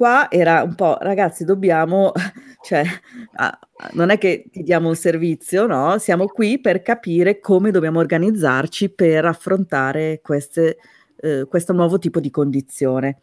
qua 0.00 0.30
era 0.30 0.62
un 0.62 0.74
po', 0.74 0.96
ragazzi, 0.98 1.44
dobbiamo, 1.44 2.12
cioè, 2.64 2.82
non 3.92 4.08
è 4.08 4.16
che 4.16 4.46
ti 4.50 4.62
diamo 4.62 4.88
un 4.88 4.96
servizio, 4.96 5.66
no? 5.66 5.98
Siamo 5.98 6.24
qui 6.24 6.58
per 6.58 6.80
capire 6.80 7.38
come 7.38 7.70
dobbiamo 7.70 7.98
organizzarci 7.98 8.94
per 8.94 9.26
affrontare 9.26 10.20
queste, 10.22 10.78
eh, 11.16 11.44
questo 11.46 11.74
nuovo 11.74 11.98
tipo 11.98 12.18
di 12.18 12.30
condizione. 12.30 13.18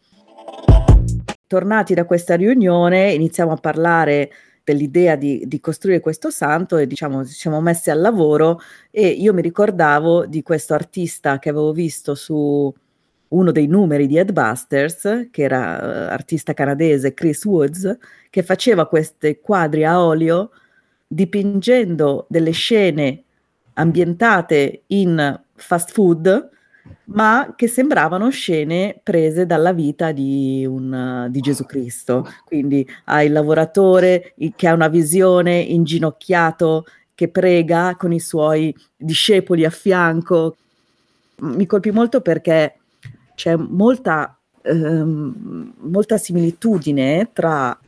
Tornati 1.48 1.94
da 1.94 2.04
questa 2.04 2.36
riunione, 2.36 3.10
iniziamo 3.10 3.50
a 3.50 3.56
parlare 3.56 4.30
dell'idea 4.62 5.16
di, 5.16 5.42
di, 5.48 5.58
costruire 5.58 5.98
questo 5.98 6.30
santo 6.30 6.76
e 6.76 6.86
diciamo 6.86 7.24
ci 7.24 7.32
siamo 7.32 7.60
messi 7.60 7.90
al 7.90 8.00
lavoro 8.00 8.60
e 8.92 9.08
io 9.08 9.34
mi 9.34 9.42
ricordavo 9.42 10.26
di 10.26 10.42
questo 10.42 10.74
artista 10.74 11.40
che 11.40 11.48
avevo 11.48 11.72
visto 11.72 12.14
su 12.14 12.72
uno 13.28 13.52
dei 13.52 13.66
numeri 13.66 14.06
di 14.06 14.16
Headbusters, 14.16 15.28
che 15.30 15.42
era 15.42 15.78
uh, 15.80 16.12
artista 16.12 16.54
canadese 16.54 17.14
Chris 17.14 17.44
Woods, 17.44 17.98
che 18.30 18.42
faceva 18.42 18.86
questi 18.86 19.38
quadri 19.40 19.84
a 19.84 20.02
olio 20.02 20.50
dipingendo 21.06 22.26
delle 22.28 22.50
scene 22.50 23.22
ambientate 23.74 24.82
in 24.88 25.40
fast 25.54 25.92
food, 25.92 26.50
ma 27.04 27.52
che 27.54 27.68
sembravano 27.68 28.30
scene 28.30 28.98
prese 29.02 29.46
dalla 29.46 29.72
vita 29.72 30.12
di, 30.12 30.64
un, 30.66 31.26
uh, 31.26 31.30
di 31.30 31.40
Gesù 31.40 31.64
Cristo. 31.64 32.26
Quindi 32.44 32.86
hai 33.04 33.26
il 33.26 33.32
lavoratore 33.32 34.34
che 34.56 34.68
ha 34.68 34.74
una 34.74 34.88
visione 34.88 35.58
inginocchiato, 35.58 36.84
che 37.14 37.28
prega 37.28 37.96
con 37.98 38.12
i 38.12 38.20
suoi 38.20 38.74
discepoli 38.96 39.64
a 39.64 39.70
fianco. 39.70 40.56
Mi 41.40 41.66
colpì 41.66 41.90
molto 41.90 42.20
perché 42.20 42.78
c'è 43.38 43.54
molta, 43.54 44.36
ehm, 44.62 45.74
molta 45.78 46.18
similitudine 46.18 47.30
tra, 47.32 47.78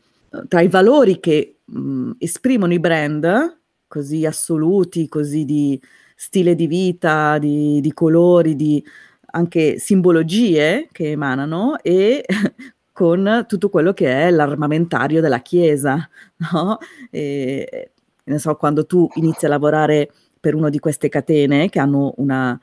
tra, 0.47 0.61
i 0.61 0.69
valori 0.69 1.19
che 1.19 1.57
mh, 1.64 2.12
esprimono 2.19 2.73
i 2.73 2.78
brand, 2.78 3.59
così 3.88 4.25
assoluti, 4.25 5.09
così 5.09 5.45
di 5.45 5.80
stile 6.14 6.54
di 6.54 6.69
vita, 6.69 7.38
di, 7.38 7.80
di 7.80 7.92
colori, 7.92 8.54
di 8.54 8.83
anche 9.33 9.80
simbologie 9.80 10.88
che 10.92 11.11
emanano 11.11 11.80
e 11.83 12.25
con 12.92 13.45
tutto 13.49 13.71
quello 13.71 13.92
che 13.92 14.07
è 14.07 14.30
l'armamentario 14.30 15.21
della 15.21 15.40
Chiesa, 15.40 16.09
no? 16.52 16.78
E, 17.11 17.90
ne 18.23 18.38
so, 18.38 18.54
quando 18.54 18.87
tu 18.87 19.09
inizi 19.14 19.47
a 19.47 19.49
lavorare 19.49 20.12
per 20.38 20.54
una 20.54 20.69
di 20.69 20.78
queste 20.78 21.09
catene 21.09 21.69
che 21.69 21.80
hanno 21.80 22.14
una 22.19 22.59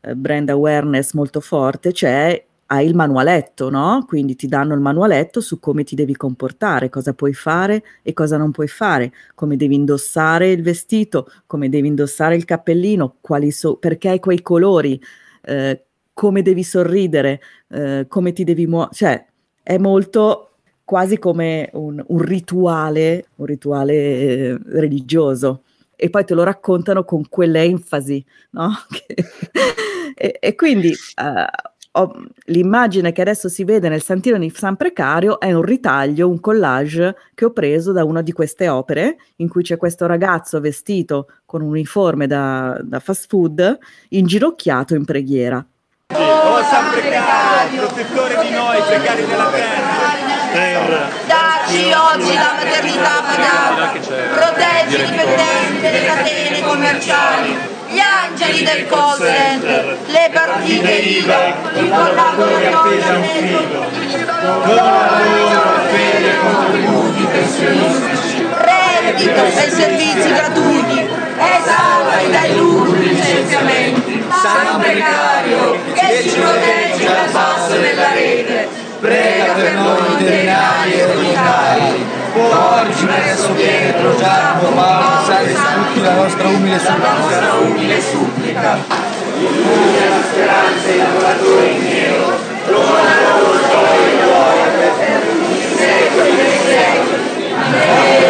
eh, 0.00 0.14
brand 0.14 0.48
awareness 0.48 1.12
molto 1.12 1.40
forte, 1.40 1.92
c'è 1.92 2.44
hai 2.72 2.86
il 2.86 2.94
manualetto, 2.94 3.68
no? 3.68 4.04
Quindi 4.06 4.36
ti 4.36 4.46
danno 4.46 4.74
il 4.74 4.80
manualetto 4.80 5.40
su 5.40 5.58
come 5.58 5.82
ti 5.82 5.96
devi 5.96 6.14
comportare, 6.16 6.88
cosa 6.88 7.14
puoi 7.14 7.34
fare 7.34 7.82
e 8.02 8.12
cosa 8.12 8.36
non 8.36 8.52
puoi 8.52 8.68
fare, 8.68 9.12
come 9.34 9.56
devi 9.56 9.74
indossare 9.74 10.52
il 10.52 10.62
vestito, 10.62 11.28
come 11.46 11.68
devi 11.68 11.88
indossare 11.88 12.36
il 12.36 12.44
cappellino, 12.44 13.16
quali 13.20 13.50
so- 13.50 13.76
perché 13.76 14.08
hai 14.10 14.20
quei 14.20 14.40
colori, 14.40 15.00
eh, 15.42 15.84
come 16.12 16.42
devi 16.42 16.62
sorridere, 16.62 17.40
eh, 17.70 18.06
come 18.08 18.32
ti 18.32 18.44
devi 18.44 18.66
muovere, 18.66 18.94
cioè 18.94 19.26
è 19.62 19.76
molto 19.78 20.50
quasi 20.84 21.18
come 21.18 21.70
un, 21.72 22.02
un 22.06 22.18
rituale, 22.18 23.26
un 23.36 23.46
rituale 23.46 23.94
eh, 23.94 24.58
religioso 24.66 25.62
e 26.00 26.08
poi 26.08 26.24
te 26.24 26.32
lo 26.32 26.42
raccontano 26.44 27.04
con 27.04 27.28
quell'enfasi, 27.28 28.24
no? 28.52 28.70
e, 30.14 30.38
e, 30.40 30.54
quindi 30.54 30.88
uh, 30.88 31.68
ho, 31.92 32.12
l'immagine 32.46 33.12
che 33.12 33.20
adesso 33.20 33.50
si 33.50 33.64
vede 33.64 33.90
nel 33.90 34.00
Santino 34.00 34.38
di 34.38 34.50
San 34.54 34.76
Precario 34.76 35.38
è 35.38 35.52
un 35.52 35.60
ritaglio, 35.60 36.26
un 36.26 36.40
collage 36.40 37.16
che 37.34 37.44
ho 37.44 37.50
preso 37.50 37.92
da 37.92 38.02
una 38.04 38.22
di 38.22 38.32
queste 38.32 38.70
opere 38.70 39.16
in 39.36 39.48
cui 39.50 39.62
c'è 39.62 39.76
questo 39.76 40.06
ragazzo 40.06 40.58
vestito 40.58 41.26
con 41.44 41.60
un 41.60 41.68
uniforme 41.68 42.26
da, 42.26 42.80
da 42.82 42.98
fast 42.98 43.26
food 43.28 43.78
inginocchiato 44.08 44.94
in 44.94 45.04
preghiera. 45.04 45.62
Oh 46.14 46.62
San 46.62 46.92
Precario, 46.92 47.86
protettore 47.86 48.38
di 48.42 48.50
noi, 48.54 48.80
precari 48.88 49.26
della 49.26 49.50
terra, 50.50 51.08
dacci 51.26 51.92
oggi 51.92 52.34
la 52.34 52.54
maternità 52.56 53.20
pagata, 53.20 53.92
proteggi 54.34 54.94
i 54.94 55.06
dipendenti 55.06 55.59
catene 56.14 56.60
commerciali, 56.62 57.56
gli 57.88 57.98
angeli 57.98 58.62
del 58.64 58.86
call 58.86 59.18
center, 59.18 59.98
le 60.06 60.30
partite 60.32 60.90
IVA, 60.90 61.54
appeso, 62.66 63.12
con 64.40 64.74
la 64.74 65.20
loro 65.24 65.80
fede 65.90 66.38
contributi 66.38 67.26
pensionistici, 67.32 68.46
reddito 68.50 69.44
e 69.44 69.70
servizi 69.70 70.32
gratuiti, 70.32 70.98
e 70.98 71.60
salvi 71.64 72.30
dai 72.30 72.56
lunghi 72.56 73.08
licenziamenti. 73.14 74.24
San 74.30 74.80
precario 74.80 75.78
che 75.94 76.28
ci 76.28 76.38
protegge 76.38 77.04
dal 77.04 77.30
basso 77.30 77.76
della 77.76 78.12
rete, 78.12 78.68
prega 79.00 79.52
per 79.54 79.74
noi 79.74 80.16
denari 80.18 80.92
e 80.92 81.04
unitari. 81.04 82.06
Porgi 82.32 83.06
presso 83.06 83.52
Pietro, 83.54 84.14
Giacomo, 84.16 84.74
Paolo, 84.74 85.24
Sale 85.24 85.52
tutti 85.52 86.00
la 86.00 86.14
nostra 86.14 86.46
umile 86.48 86.78
supplica. 86.78 87.02
La 87.02 87.18
nostra 87.18 87.52
umile 87.54 88.00
supplica. 88.00 88.78
Illumina 89.38 90.08
la 90.08 90.22
speranza 90.22 90.86
dei 90.86 90.98
lavoratori 90.98 91.74
in 91.74 91.82
nero, 91.82 92.38
dona 92.66 93.14
gioia 93.68 94.06
e 94.06 94.16
gloria 94.22 94.66
per 94.68 94.90
tutti 95.20 95.50
i 95.50 95.76
secoli 95.76 96.36
dei 96.36 96.58
secoli. 96.66 97.52
Amen. 97.52 98.20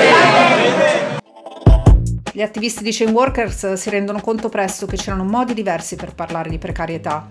Gli 2.32 2.42
attivisti 2.42 2.82
di 2.82 2.92
Chain 2.92 3.10
Workers 3.10 3.72
si 3.74 3.90
rendono 3.90 4.20
conto 4.20 4.48
presto 4.48 4.86
che 4.86 4.96
c'erano 4.96 5.24
modi 5.24 5.52
diversi 5.52 5.96
per 5.96 6.14
parlare 6.14 6.48
di 6.48 6.56
precarietà. 6.58 7.26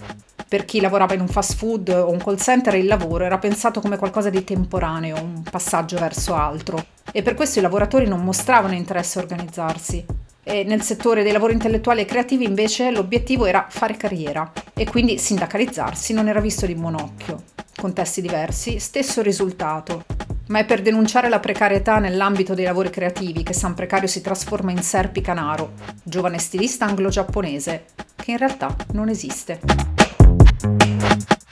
Per 0.50 0.66
chi 0.66 0.82
lavorava 0.82 1.14
in 1.14 1.22
un 1.22 1.28
fast 1.28 1.58
food 1.58 1.90
o 1.90 2.10
un 2.10 2.18
call 2.18 2.38
center 2.38 2.74
il 2.74 2.88
lavoro 2.88 3.24
era 3.24 3.38
pensato 3.38 3.82
come 3.82 3.98
qualcosa 3.98 4.32
di 4.32 4.44
temporaneo, 4.44 5.22
un 5.22 5.44
passaggio 5.44 6.00
verso 6.00 6.34
altro. 6.34 6.84
E 7.12 7.22
per 7.22 7.36
questo 7.36 7.60
i 7.60 7.62
lavoratori 7.62 8.08
non 8.08 8.24
mostravano 8.24 8.74
interesse 8.74 9.20
a 9.20 9.22
organizzarsi. 9.22 10.04
E 10.42 10.64
nel 10.64 10.82
settore 10.82 11.22
dei 11.22 11.34
lavori 11.34 11.54
intellettuali 11.54 12.02
e 12.02 12.06
creativi 12.06 12.46
invece 12.46 12.90
l'obiettivo 12.90 13.46
era 13.46 13.68
fare 13.70 13.96
carriera 13.96 14.52
e 14.74 14.90
quindi 14.90 15.20
sindacalizzarsi 15.20 16.14
non 16.14 16.28
era 16.28 16.40
visto 16.40 16.66
di 16.66 16.74
buon 16.74 16.96
occhio. 16.96 17.44
Contesti 17.80 18.20
diversi, 18.20 18.80
stesso 18.80 19.22
risultato 19.22 20.04
ma 20.48 20.58
è 20.58 20.66
per 20.66 20.82
denunciare 20.82 21.30
la 21.30 21.40
precarietà 21.40 22.00
nell'ambito 22.00 22.56
dei 22.56 22.66
lavori 22.66 22.90
creativi 22.90 23.44
che 23.44 23.54
San 23.54 23.76
Precario 23.76 24.08
si 24.08 24.22
trasforma 24.22 24.72
in 24.72 24.82
Serpi 24.82 25.22
Canaro, 25.22 25.74
giovane 26.02 26.40
stilista 26.40 26.86
anglo-giapponese, 26.86 27.86
che 28.16 28.32
in 28.32 28.38
realtà 28.38 28.76
non 28.94 29.10
esiste. 29.10 30.09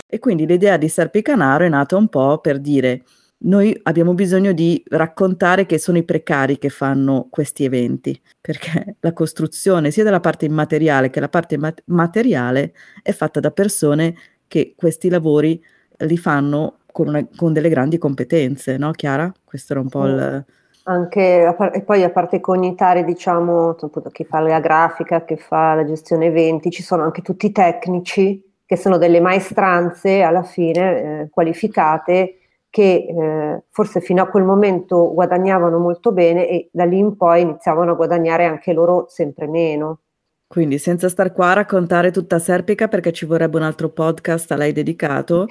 E 0.08 0.20
quindi 0.20 0.46
l'idea 0.46 0.78
di 0.78 0.88
Serpi 0.88 1.22
Canaro 1.22 1.65
è 1.65 1.70
nata 1.70 1.98
un 1.98 2.08
po' 2.08 2.39
per 2.39 2.60
dire 2.60 3.04
noi 3.39 3.78
abbiamo 3.84 4.13
bisogno 4.13 4.52
di 4.52 4.82
raccontare 4.88 5.65
che 5.67 5.78
sono 5.78 5.98
i 5.98 6.04
precari 6.04 6.58
che 6.58 6.70
fanno 6.70 7.28
questi 7.30 7.65
eventi, 7.65 8.20
perché 8.41 8.96
la 9.02 9.13
costruzione 9.13 9.91
sia 9.91 10.04
della 10.04 10.20
parte 10.20 10.46
immateriale 10.46 11.10
che 11.10 11.20
la 11.20 11.30
parte 11.30 11.58
mat- 11.58 11.84
materiale 11.88 12.74
è 13.04 13.12
fatta 13.12 13.39
da 13.39 13.52
persone 13.52 14.15
che 14.48 14.74
questi 14.76 15.10
lavori 15.10 15.62
li 15.98 16.17
fanno 16.17 16.80
con, 16.91 17.10
una, 17.10 17.28
con 17.36 17.54
delle 17.54 17.70
grandi 17.70 17.98
competenze, 17.98 18.78
no 18.78 18.91
Chiara? 18.91 19.32
Questo 19.43 19.74
era 19.74 19.82
un 19.82 19.89
po' 19.89 20.06
il... 20.08 20.46
anche, 20.84 21.56
e 21.74 21.84
poi 21.84 22.04
a 22.04 22.10
parte 22.10 22.38
i 22.38 22.41
cognitari, 22.41 23.04
diciamo, 23.04 23.76
chi 24.12 24.24
fa 24.24 24.39
la 24.39 24.60
grafica, 24.60 25.24
che 25.26 25.38
fa 25.38 25.76
la 25.76 25.86
gestione 25.86 26.26
eventi, 26.26 26.72
ci 26.72 26.82
sono 26.82 27.04
anche 27.04 27.22
tutti 27.22 27.46
i 27.46 27.52
tecnici 27.52 28.46
che 28.67 28.75
sono 28.75 28.97
delle 28.97 29.21
maestranze 29.21 30.21
alla 30.21 30.43
fine 30.43 31.21
eh, 31.21 31.30
qualificate 31.32 32.36
che 32.69 33.06
eh, 33.08 33.63
forse 33.69 34.01
fino 34.01 34.21
a 34.21 34.27
quel 34.27 34.43
momento 34.43 35.13
guadagnavano 35.13 35.80
molto 35.80 36.12
bene 36.12 36.47
e 36.49 36.69
da 36.71 36.84
lì 36.84 36.97
in 36.97 37.15
poi 37.15 37.41
iniziavano 37.41 37.93
a 37.93 37.95
guadagnare 37.95 38.43
anche 38.45 38.73
loro 38.73 39.06
sempre 39.08 39.47
meno. 39.47 40.01
Quindi 40.45 40.77
senza 40.77 41.08
star 41.08 41.34
qua 41.34 41.51
a 41.51 41.53
raccontare 41.53 42.12
tutta 42.12 42.39
Serpica 42.39 42.88
perché 42.88 43.13
ci 43.13 43.25
vorrebbe 43.25 43.58
un 43.58 43.63
altro 43.63 43.89
podcast 43.89 44.51
a 44.51 44.58
lei 44.58 44.73
dedicato, 44.73 45.47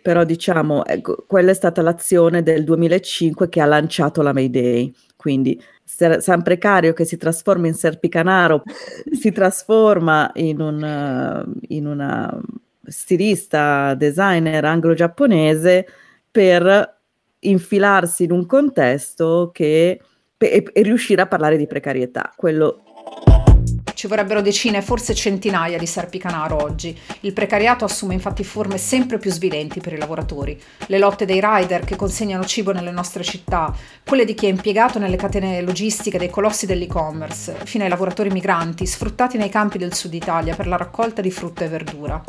però 0.00 0.24
diciamo, 0.24 0.84
ecco, 0.86 1.24
quella 1.26 1.50
è 1.50 1.54
stata 1.54 1.82
l'azione 1.82 2.42
del 2.42 2.64
2005 2.64 3.48
che 3.48 3.60
ha 3.60 3.66
lanciato 3.66 4.22
la 4.22 4.32
Mayday. 4.32 4.92
Quindi 5.16 5.60
San 6.20 6.42
Precario 6.42 6.92
che 6.92 7.04
si 7.04 7.16
trasforma 7.16 7.66
in 7.66 7.74
Serpicanaro, 7.74 8.62
si 9.10 9.32
trasforma 9.32 10.30
in, 10.34 10.60
un, 10.60 11.52
in 11.68 11.86
una 11.86 12.40
stilista, 12.84 13.94
designer 13.94 14.64
anglo-giapponese 14.64 15.86
per 16.30 16.98
infilarsi 17.40 18.24
in 18.24 18.32
un 18.32 18.46
contesto 18.46 19.50
che, 19.52 20.00
e, 20.38 20.70
e 20.72 20.82
riuscire 20.82 21.22
a 21.22 21.26
parlare 21.26 21.56
di 21.56 21.66
precarietà. 21.66 22.32
Quello 22.36 22.82
ci 24.00 24.06
vorrebbero 24.06 24.40
decine, 24.40 24.80
forse 24.80 25.14
centinaia 25.14 25.76
di 25.76 25.84
serpicanaro 25.84 26.56
oggi. 26.62 26.98
Il 27.20 27.34
precariato 27.34 27.84
assume 27.84 28.14
infatti 28.14 28.44
forme 28.44 28.78
sempre 28.78 29.18
più 29.18 29.30
svilenti 29.30 29.80
per 29.80 29.92
i 29.92 29.98
lavoratori. 29.98 30.58
Le 30.86 30.98
lotte 30.98 31.26
dei 31.26 31.38
rider 31.38 31.84
che 31.84 31.96
consegnano 31.96 32.46
cibo 32.46 32.72
nelle 32.72 32.92
nostre 32.92 33.22
città, 33.22 33.70
quelle 34.02 34.24
di 34.24 34.32
chi 34.32 34.46
è 34.46 34.48
impiegato 34.48 34.98
nelle 34.98 35.16
catene 35.16 35.60
logistiche 35.60 36.16
dei 36.16 36.30
colossi 36.30 36.64
dell'e-commerce, 36.64 37.58
fino 37.64 37.84
ai 37.84 37.90
lavoratori 37.90 38.30
migranti 38.30 38.86
sfruttati 38.86 39.36
nei 39.36 39.50
campi 39.50 39.76
del 39.76 39.92
sud 39.92 40.14
Italia 40.14 40.56
per 40.56 40.66
la 40.66 40.78
raccolta 40.78 41.20
di 41.20 41.30
frutta 41.30 41.66
e 41.66 41.68
verdura. 41.68 42.24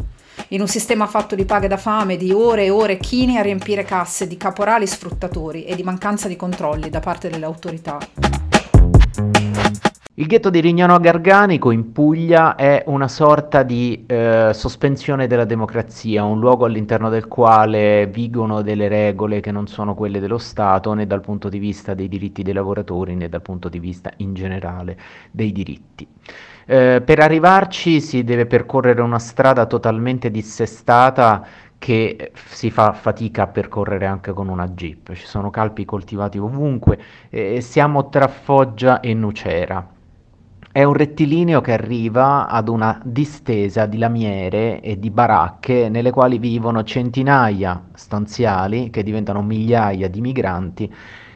In 0.50 0.60
un 0.60 0.68
sistema 0.68 1.08
fatto 1.08 1.36
di 1.36 1.46
paghe 1.46 1.70
da 1.70 1.78
fame, 1.78 2.18
di 2.18 2.34
ore 2.34 2.66
e 2.66 2.70
ore 2.70 2.98
chini 2.98 3.38
a 3.38 3.42
riempire 3.42 3.86
casse 3.86 4.28
di 4.28 4.36
caporali 4.36 4.86
sfruttatori 4.86 5.64
e 5.64 5.76
di 5.76 5.84
mancanza 5.84 6.28
di 6.28 6.36
controlli 6.36 6.90
da 6.90 7.00
parte 7.00 7.30
delle 7.30 7.46
autorità. 7.46 7.98
Il 10.22 10.28
ghetto 10.28 10.52
di 10.52 10.60
Rignano 10.60 11.00
Garganico 11.00 11.72
in 11.72 11.92
Puglia 11.94 12.54
è 12.54 12.84
una 12.86 13.08
sorta 13.08 13.64
di 13.64 14.04
eh, 14.06 14.52
sospensione 14.54 15.26
della 15.26 15.46
democrazia, 15.46 16.24
un 16.24 16.40
luogo 16.40 16.66
all'interno 16.66 17.10
del 17.10 17.28
quale 17.28 18.06
vigono 18.06 18.62
delle 18.62 18.88
regole 18.88 19.40
che 19.40 19.52
non 19.52 19.66
sono 19.66 19.96
quelle 19.96 20.20
dello 20.20 20.38
Stato 20.38 20.94
né 20.94 21.08
dal 21.08 21.22
punto 21.22 21.50
di 21.50 21.58
vista 21.58 21.96
dei 21.96 22.08
diritti 22.08 22.44
dei 22.44 22.54
lavoratori 22.54 23.16
né 23.16 23.30
dal 23.30 23.42
punto 23.42 23.68
di 23.68 23.80
vista 23.80 24.12
in 24.18 24.36
generale 24.36 24.96
dei 25.32 25.52
diritti. 25.52 26.08
Eh, 26.68 27.02
per 27.04 27.20
arrivarci 27.20 28.00
si 28.00 28.24
deve 28.24 28.46
percorrere 28.46 29.02
una 29.02 29.18
strada 29.18 29.66
totalmente 29.66 30.30
dissestata 30.30 31.44
che 31.80 32.32
si 32.46 32.70
fa 32.70 32.94
fatica 32.94 33.42
a 33.42 33.48
percorrere 33.48 34.06
anche 34.06 34.34
con 34.34 34.50
una 34.50 34.68
jeep. 34.68 35.14
Ci 35.14 35.26
sono 35.26 35.50
calpi 35.50 35.84
coltivati 35.84 36.38
ovunque, 36.38 37.00
eh, 37.32 37.60
siamo 37.60 38.10
tra 38.10 38.28
Foggia 38.28 39.00
e 39.00 39.16
Nucera. 39.16 40.00
È 40.74 40.84
un 40.86 40.94
rettilineo 40.94 41.60
che 41.60 41.74
arriva 41.74 42.48
ad 42.48 42.70
una 42.70 42.98
distesa 43.04 43.86
di 43.88 43.98
lamiere 43.98 44.80
e 44.80 44.98
di 44.98 45.10
baracche 45.10 45.90
nelle 45.90 46.12
quali 46.12 46.38
vivono 46.38 46.84
centinaia 46.84 47.90
stanziali 47.94 48.90
che 48.90 49.04
diventano 49.04 49.42
migliaia 49.42 50.10
di 50.10 50.22
migranti 50.22 50.94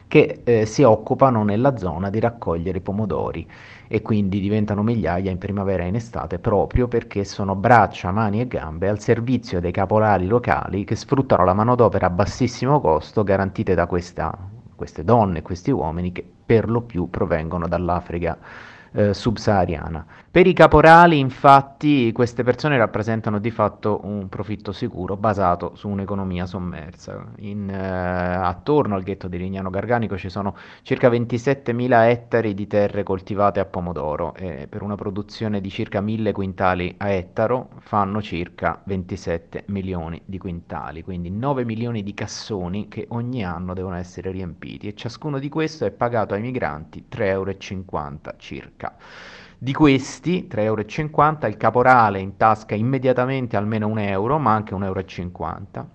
che 0.08 0.40
eh, 0.42 0.64
si 0.64 0.84
occupano 0.84 1.44
nella 1.44 1.76
zona 1.76 2.08
di 2.08 2.18
raccogliere 2.18 2.78
i 2.78 2.80
pomodori 2.80 3.46
e 3.86 4.00
quindi 4.00 4.40
diventano 4.40 4.82
migliaia 4.82 5.30
in 5.30 5.36
primavera 5.36 5.82
e 5.82 5.88
in 5.88 5.96
estate 5.96 6.38
proprio 6.38 6.88
perché 6.88 7.24
sono 7.24 7.54
braccia, 7.54 8.12
mani 8.12 8.40
e 8.40 8.46
gambe 8.46 8.88
al 8.88 9.00
servizio 9.00 9.60
dei 9.60 9.70
caporali 9.70 10.26
locali 10.26 10.84
che 10.84 10.96
sfruttano 10.96 11.44
la 11.44 11.52
manodopera 11.52 12.06
a 12.06 12.10
bassissimo 12.10 12.80
costo 12.80 13.22
garantite 13.22 13.74
da 13.74 13.86
questa, 13.86 14.34
queste 14.74 15.04
donne 15.04 15.40
e 15.40 15.42
questi 15.42 15.70
uomini 15.70 16.10
che 16.10 16.24
per 16.46 16.70
lo 16.70 16.80
più 16.80 17.10
provengono 17.10 17.68
dall'Africa 17.68 18.38
eh, 18.96 19.12
subsahariana. 19.12 20.04
Per 20.30 20.46
i 20.46 20.54
caporali, 20.54 21.18
infatti, 21.18 22.12
queste 22.12 22.42
persone 22.42 22.78
rappresentano 22.78 23.38
di 23.38 23.50
fatto 23.50 24.00
un 24.04 24.28
profitto 24.28 24.72
sicuro 24.72 25.16
basato 25.16 25.74
su 25.74 25.88
un'economia 25.88 26.46
sommersa. 26.46 27.24
In, 27.38 27.68
eh, 27.68 27.76
attorno 27.76 28.94
al 28.94 29.02
ghetto 29.02 29.28
di 29.28 29.38
Lignano 29.38 29.70
Garganico 29.70 30.16
ci 30.16 30.30
sono 30.30 30.56
circa 30.82 31.08
27.000 31.08 32.08
ettari 32.08 32.54
di 32.54 32.66
terre 32.66 33.02
coltivate 33.02 33.60
a 33.60 33.64
pomodoro 33.66 34.34
e 34.34 34.66
per 34.68 34.82
una 34.82 34.94
produzione 34.94 35.60
di 35.60 35.70
circa 35.70 36.00
1.000 36.00 36.32
quintali 36.32 36.94
a 36.98 37.08
ettaro 37.08 37.68
fanno 37.80 38.22
circa 38.22 38.80
27 38.84 39.64
milioni 39.68 40.20
di 40.24 40.38
quintali, 40.38 41.02
quindi 41.02 41.30
9 41.30 41.64
milioni 41.64 42.02
di 42.02 42.14
cassoni 42.14 42.88
che 42.88 43.06
ogni 43.10 43.44
anno 43.44 43.74
devono 43.74 43.96
essere 43.96 44.30
riempiti 44.30 44.88
e 44.88 44.94
ciascuno 44.94 45.38
di 45.38 45.48
questo 45.48 45.84
è 45.84 45.90
pagato 45.90 46.34
ai 46.34 46.40
migranti 46.40 47.06
3,50 47.10 47.24
euro 47.26 47.54
circa. 48.38 48.85
Di 49.58 49.72
questi 49.72 50.46
3,50 50.50 50.60
euro 50.60 50.80
il 51.48 51.56
caporale 51.56 52.20
in 52.20 52.36
tasca 52.36 52.74
immediatamente 52.74 53.56
almeno 53.56 53.88
un 53.88 53.98
euro, 53.98 54.38
ma 54.38 54.52
anche 54.52 54.74
1,50 54.74 54.84
euro. 54.84 55.88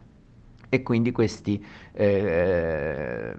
E 0.70 0.84
quindi 0.84 1.12
questi 1.12 1.64
eh, 1.92 3.36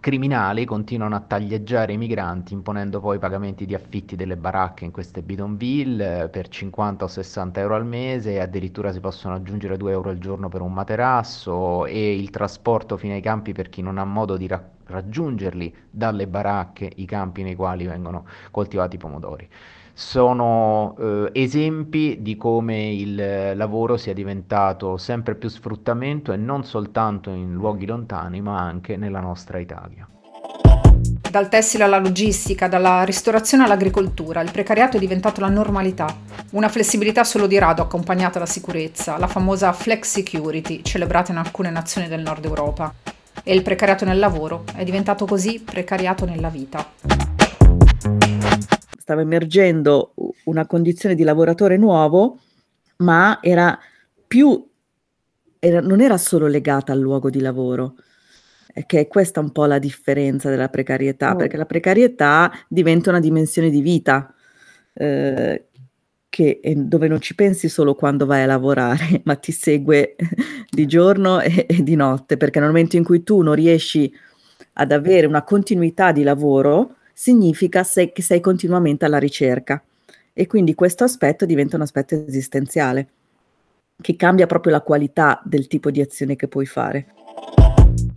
criminali 0.00 0.64
continuano 0.64 1.16
a 1.16 1.20
taglieggiare 1.20 1.92
i 1.92 1.96
migranti 1.96 2.52
imponendo 2.52 3.00
poi 3.00 3.18
pagamenti 3.18 3.66
di 3.66 3.74
affitti 3.74 4.16
delle 4.16 4.36
baracche 4.36 4.84
in 4.84 4.90
queste 4.90 5.22
bidonville 5.22 6.24
eh, 6.24 6.28
per 6.28 6.48
50 6.48 7.04
o 7.04 7.08
60 7.08 7.60
euro 7.60 7.74
al 7.74 7.86
mese 7.86 8.40
addirittura 8.40 8.92
si 8.92 9.00
possono 9.00 9.34
aggiungere 9.34 9.76
2 9.76 9.90
euro 9.90 10.10
al 10.10 10.18
giorno 10.18 10.48
per 10.48 10.60
un 10.60 10.72
materasso 10.72 11.84
e 11.86 12.16
il 12.16 12.30
trasporto 12.30 12.96
fino 12.96 13.14
ai 13.14 13.20
campi 13.20 13.52
per 13.52 13.68
chi 13.68 13.82
non 13.82 13.98
ha 13.98 14.04
modo 14.04 14.36
di 14.36 14.46
raccogliere 14.46 14.77
raggiungerli 14.88 15.74
dalle 15.90 16.26
baracche, 16.26 16.90
i 16.96 17.04
campi 17.04 17.42
nei 17.42 17.54
quali 17.54 17.86
vengono 17.86 18.24
coltivati 18.50 18.96
i 18.96 18.98
pomodori. 18.98 19.48
Sono 19.92 20.94
eh, 20.98 21.30
esempi 21.32 22.18
di 22.20 22.36
come 22.36 22.92
il 22.92 23.56
lavoro 23.56 23.96
sia 23.96 24.14
diventato 24.14 24.96
sempre 24.96 25.34
più 25.34 25.48
sfruttamento 25.48 26.32
e 26.32 26.36
non 26.36 26.64
soltanto 26.64 27.30
in 27.30 27.52
luoghi 27.52 27.84
lontani, 27.84 28.40
ma 28.40 28.60
anche 28.60 28.96
nella 28.96 29.20
nostra 29.20 29.58
Italia. 29.58 30.08
Dal 31.30 31.48
tessile 31.48 31.84
alla 31.84 31.98
logistica, 31.98 32.68
dalla 32.68 33.02
ristorazione 33.02 33.64
all'agricoltura, 33.64 34.40
il 34.40 34.50
precariato 34.52 34.96
è 34.96 35.00
diventato 35.00 35.40
la 35.40 35.48
normalità. 35.48 36.06
Una 36.52 36.68
flessibilità 36.68 37.24
solo 37.24 37.46
di 37.46 37.58
rado 37.58 37.82
accompagnata 37.82 38.38
alla 38.38 38.46
sicurezza, 38.46 39.18
la 39.18 39.26
famosa 39.26 39.72
flex 39.72 40.06
security, 40.06 40.82
celebrata 40.82 41.32
in 41.32 41.38
alcune 41.38 41.70
nazioni 41.70 42.08
del 42.08 42.22
nord 42.22 42.44
Europa 42.44 42.94
e 43.48 43.54
il 43.54 43.62
precariato 43.62 44.04
nel 44.04 44.18
lavoro 44.18 44.64
è 44.76 44.84
diventato 44.84 45.24
così 45.24 45.58
precariato 45.64 46.26
nella 46.26 46.50
vita. 46.50 46.86
Stava 48.98 49.22
emergendo 49.22 50.12
una 50.44 50.66
condizione 50.66 51.14
di 51.14 51.22
lavoratore 51.22 51.78
nuovo, 51.78 52.40
ma 52.98 53.38
era 53.40 53.78
più, 54.26 54.68
era, 55.58 55.80
non 55.80 56.02
era 56.02 56.18
solo 56.18 56.46
legata 56.46 56.92
al 56.92 56.98
luogo 56.98 57.30
di 57.30 57.40
lavoro, 57.40 57.94
che 58.84 59.00
è 59.00 59.06
questa 59.06 59.40
un 59.40 59.50
po' 59.50 59.64
la 59.64 59.78
differenza 59.78 60.50
della 60.50 60.68
precarietà, 60.68 61.32
oh. 61.32 61.36
perché 61.36 61.56
la 61.56 61.64
precarietà 61.64 62.52
diventa 62.68 63.08
una 63.08 63.20
dimensione 63.20 63.70
di 63.70 63.80
vita. 63.80 64.30
Eh, 64.92 65.67
che, 66.28 66.60
dove 66.76 67.08
non 67.08 67.20
ci 67.20 67.34
pensi 67.34 67.68
solo 67.68 67.94
quando 67.94 68.26
vai 68.26 68.42
a 68.42 68.46
lavorare, 68.46 69.22
ma 69.24 69.34
ti 69.36 69.52
segue 69.52 70.16
di 70.68 70.86
giorno 70.86 71.40
e, 71.40 71.66
e 71.68 71.82
di 71.82 71.94
notte, 71.94 72.36
perché 72.36 72.60
nel 72.60 72.68
momento 72.68 72.96
in 72.96 73.04
cui 73.04 73.22
tu 73.22 73.40
non 73.42 73.54
riesci 73.54 74.12
ad 74.74 74.92
avere 74.92 75.26
una 75.26 75.42
continuità 75.42 76.12
di 76.12 76.22
lavoro, 76.22 76.96
significa 77.12 77.82
sei, 77.82 78.12
che 78.12 78.22
sei 78.22 78.40
continuamente 78.40 79.04
alla 79.04 79.18
ricerca. 79.18 79.82
E 80.32 80.46
quindi 80.46 80.74
questo 80.74 81.02
aspetto 81.02 81.44
diventa 81.44 81.74
un 81.74 81.82
aspetto 81.82 82.14
esistenziale, 82.14 83.08
che 84.00 84.14
cambia 84.14 84.46
proprio 84.46 84.72
la 84.72 84.82
qualità 84.82 85.40
del 85.44 85.66
tipo 85.66 85.90
di 85.90 86.00
azione 86.00 86.36
che 86.36 86.46
puoi 86.46 86.66
fare. 86.66 87.06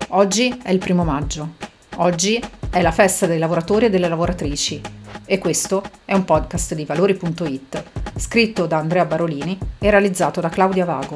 Oggi 0.10 0.56
è 0.62 0.69
il 0.71 0.78
primo 0.78 1.04
maggio. 1.04 1.56
Oggi 1.95 2.39
è 2.69 2.82
la 2.82 2.91
festa 2.91 3.26
dei 3.26 3.39
lavoratori 3.39 3.86
e 3.86 3.89
delle 3.89 4.08
lavoratrici 4.08 5.00
e 5.32 5.38
questo 5.38 5.82
è 6.04 6.13
un 6.13 6.26
podcast 6.26 6.76
di 6.76 6.84
valori.it, 6.84 7.84
scritto 8.17 8.65
da 8.65 8.80
Andrea 8.80 9.06
Barolini 9.06 9.58
e 9.80 9.89
realizzato 9.89 10.41
da 10.41 10.50
Claudia 10.50 10.84
Vago. 10.84 11.15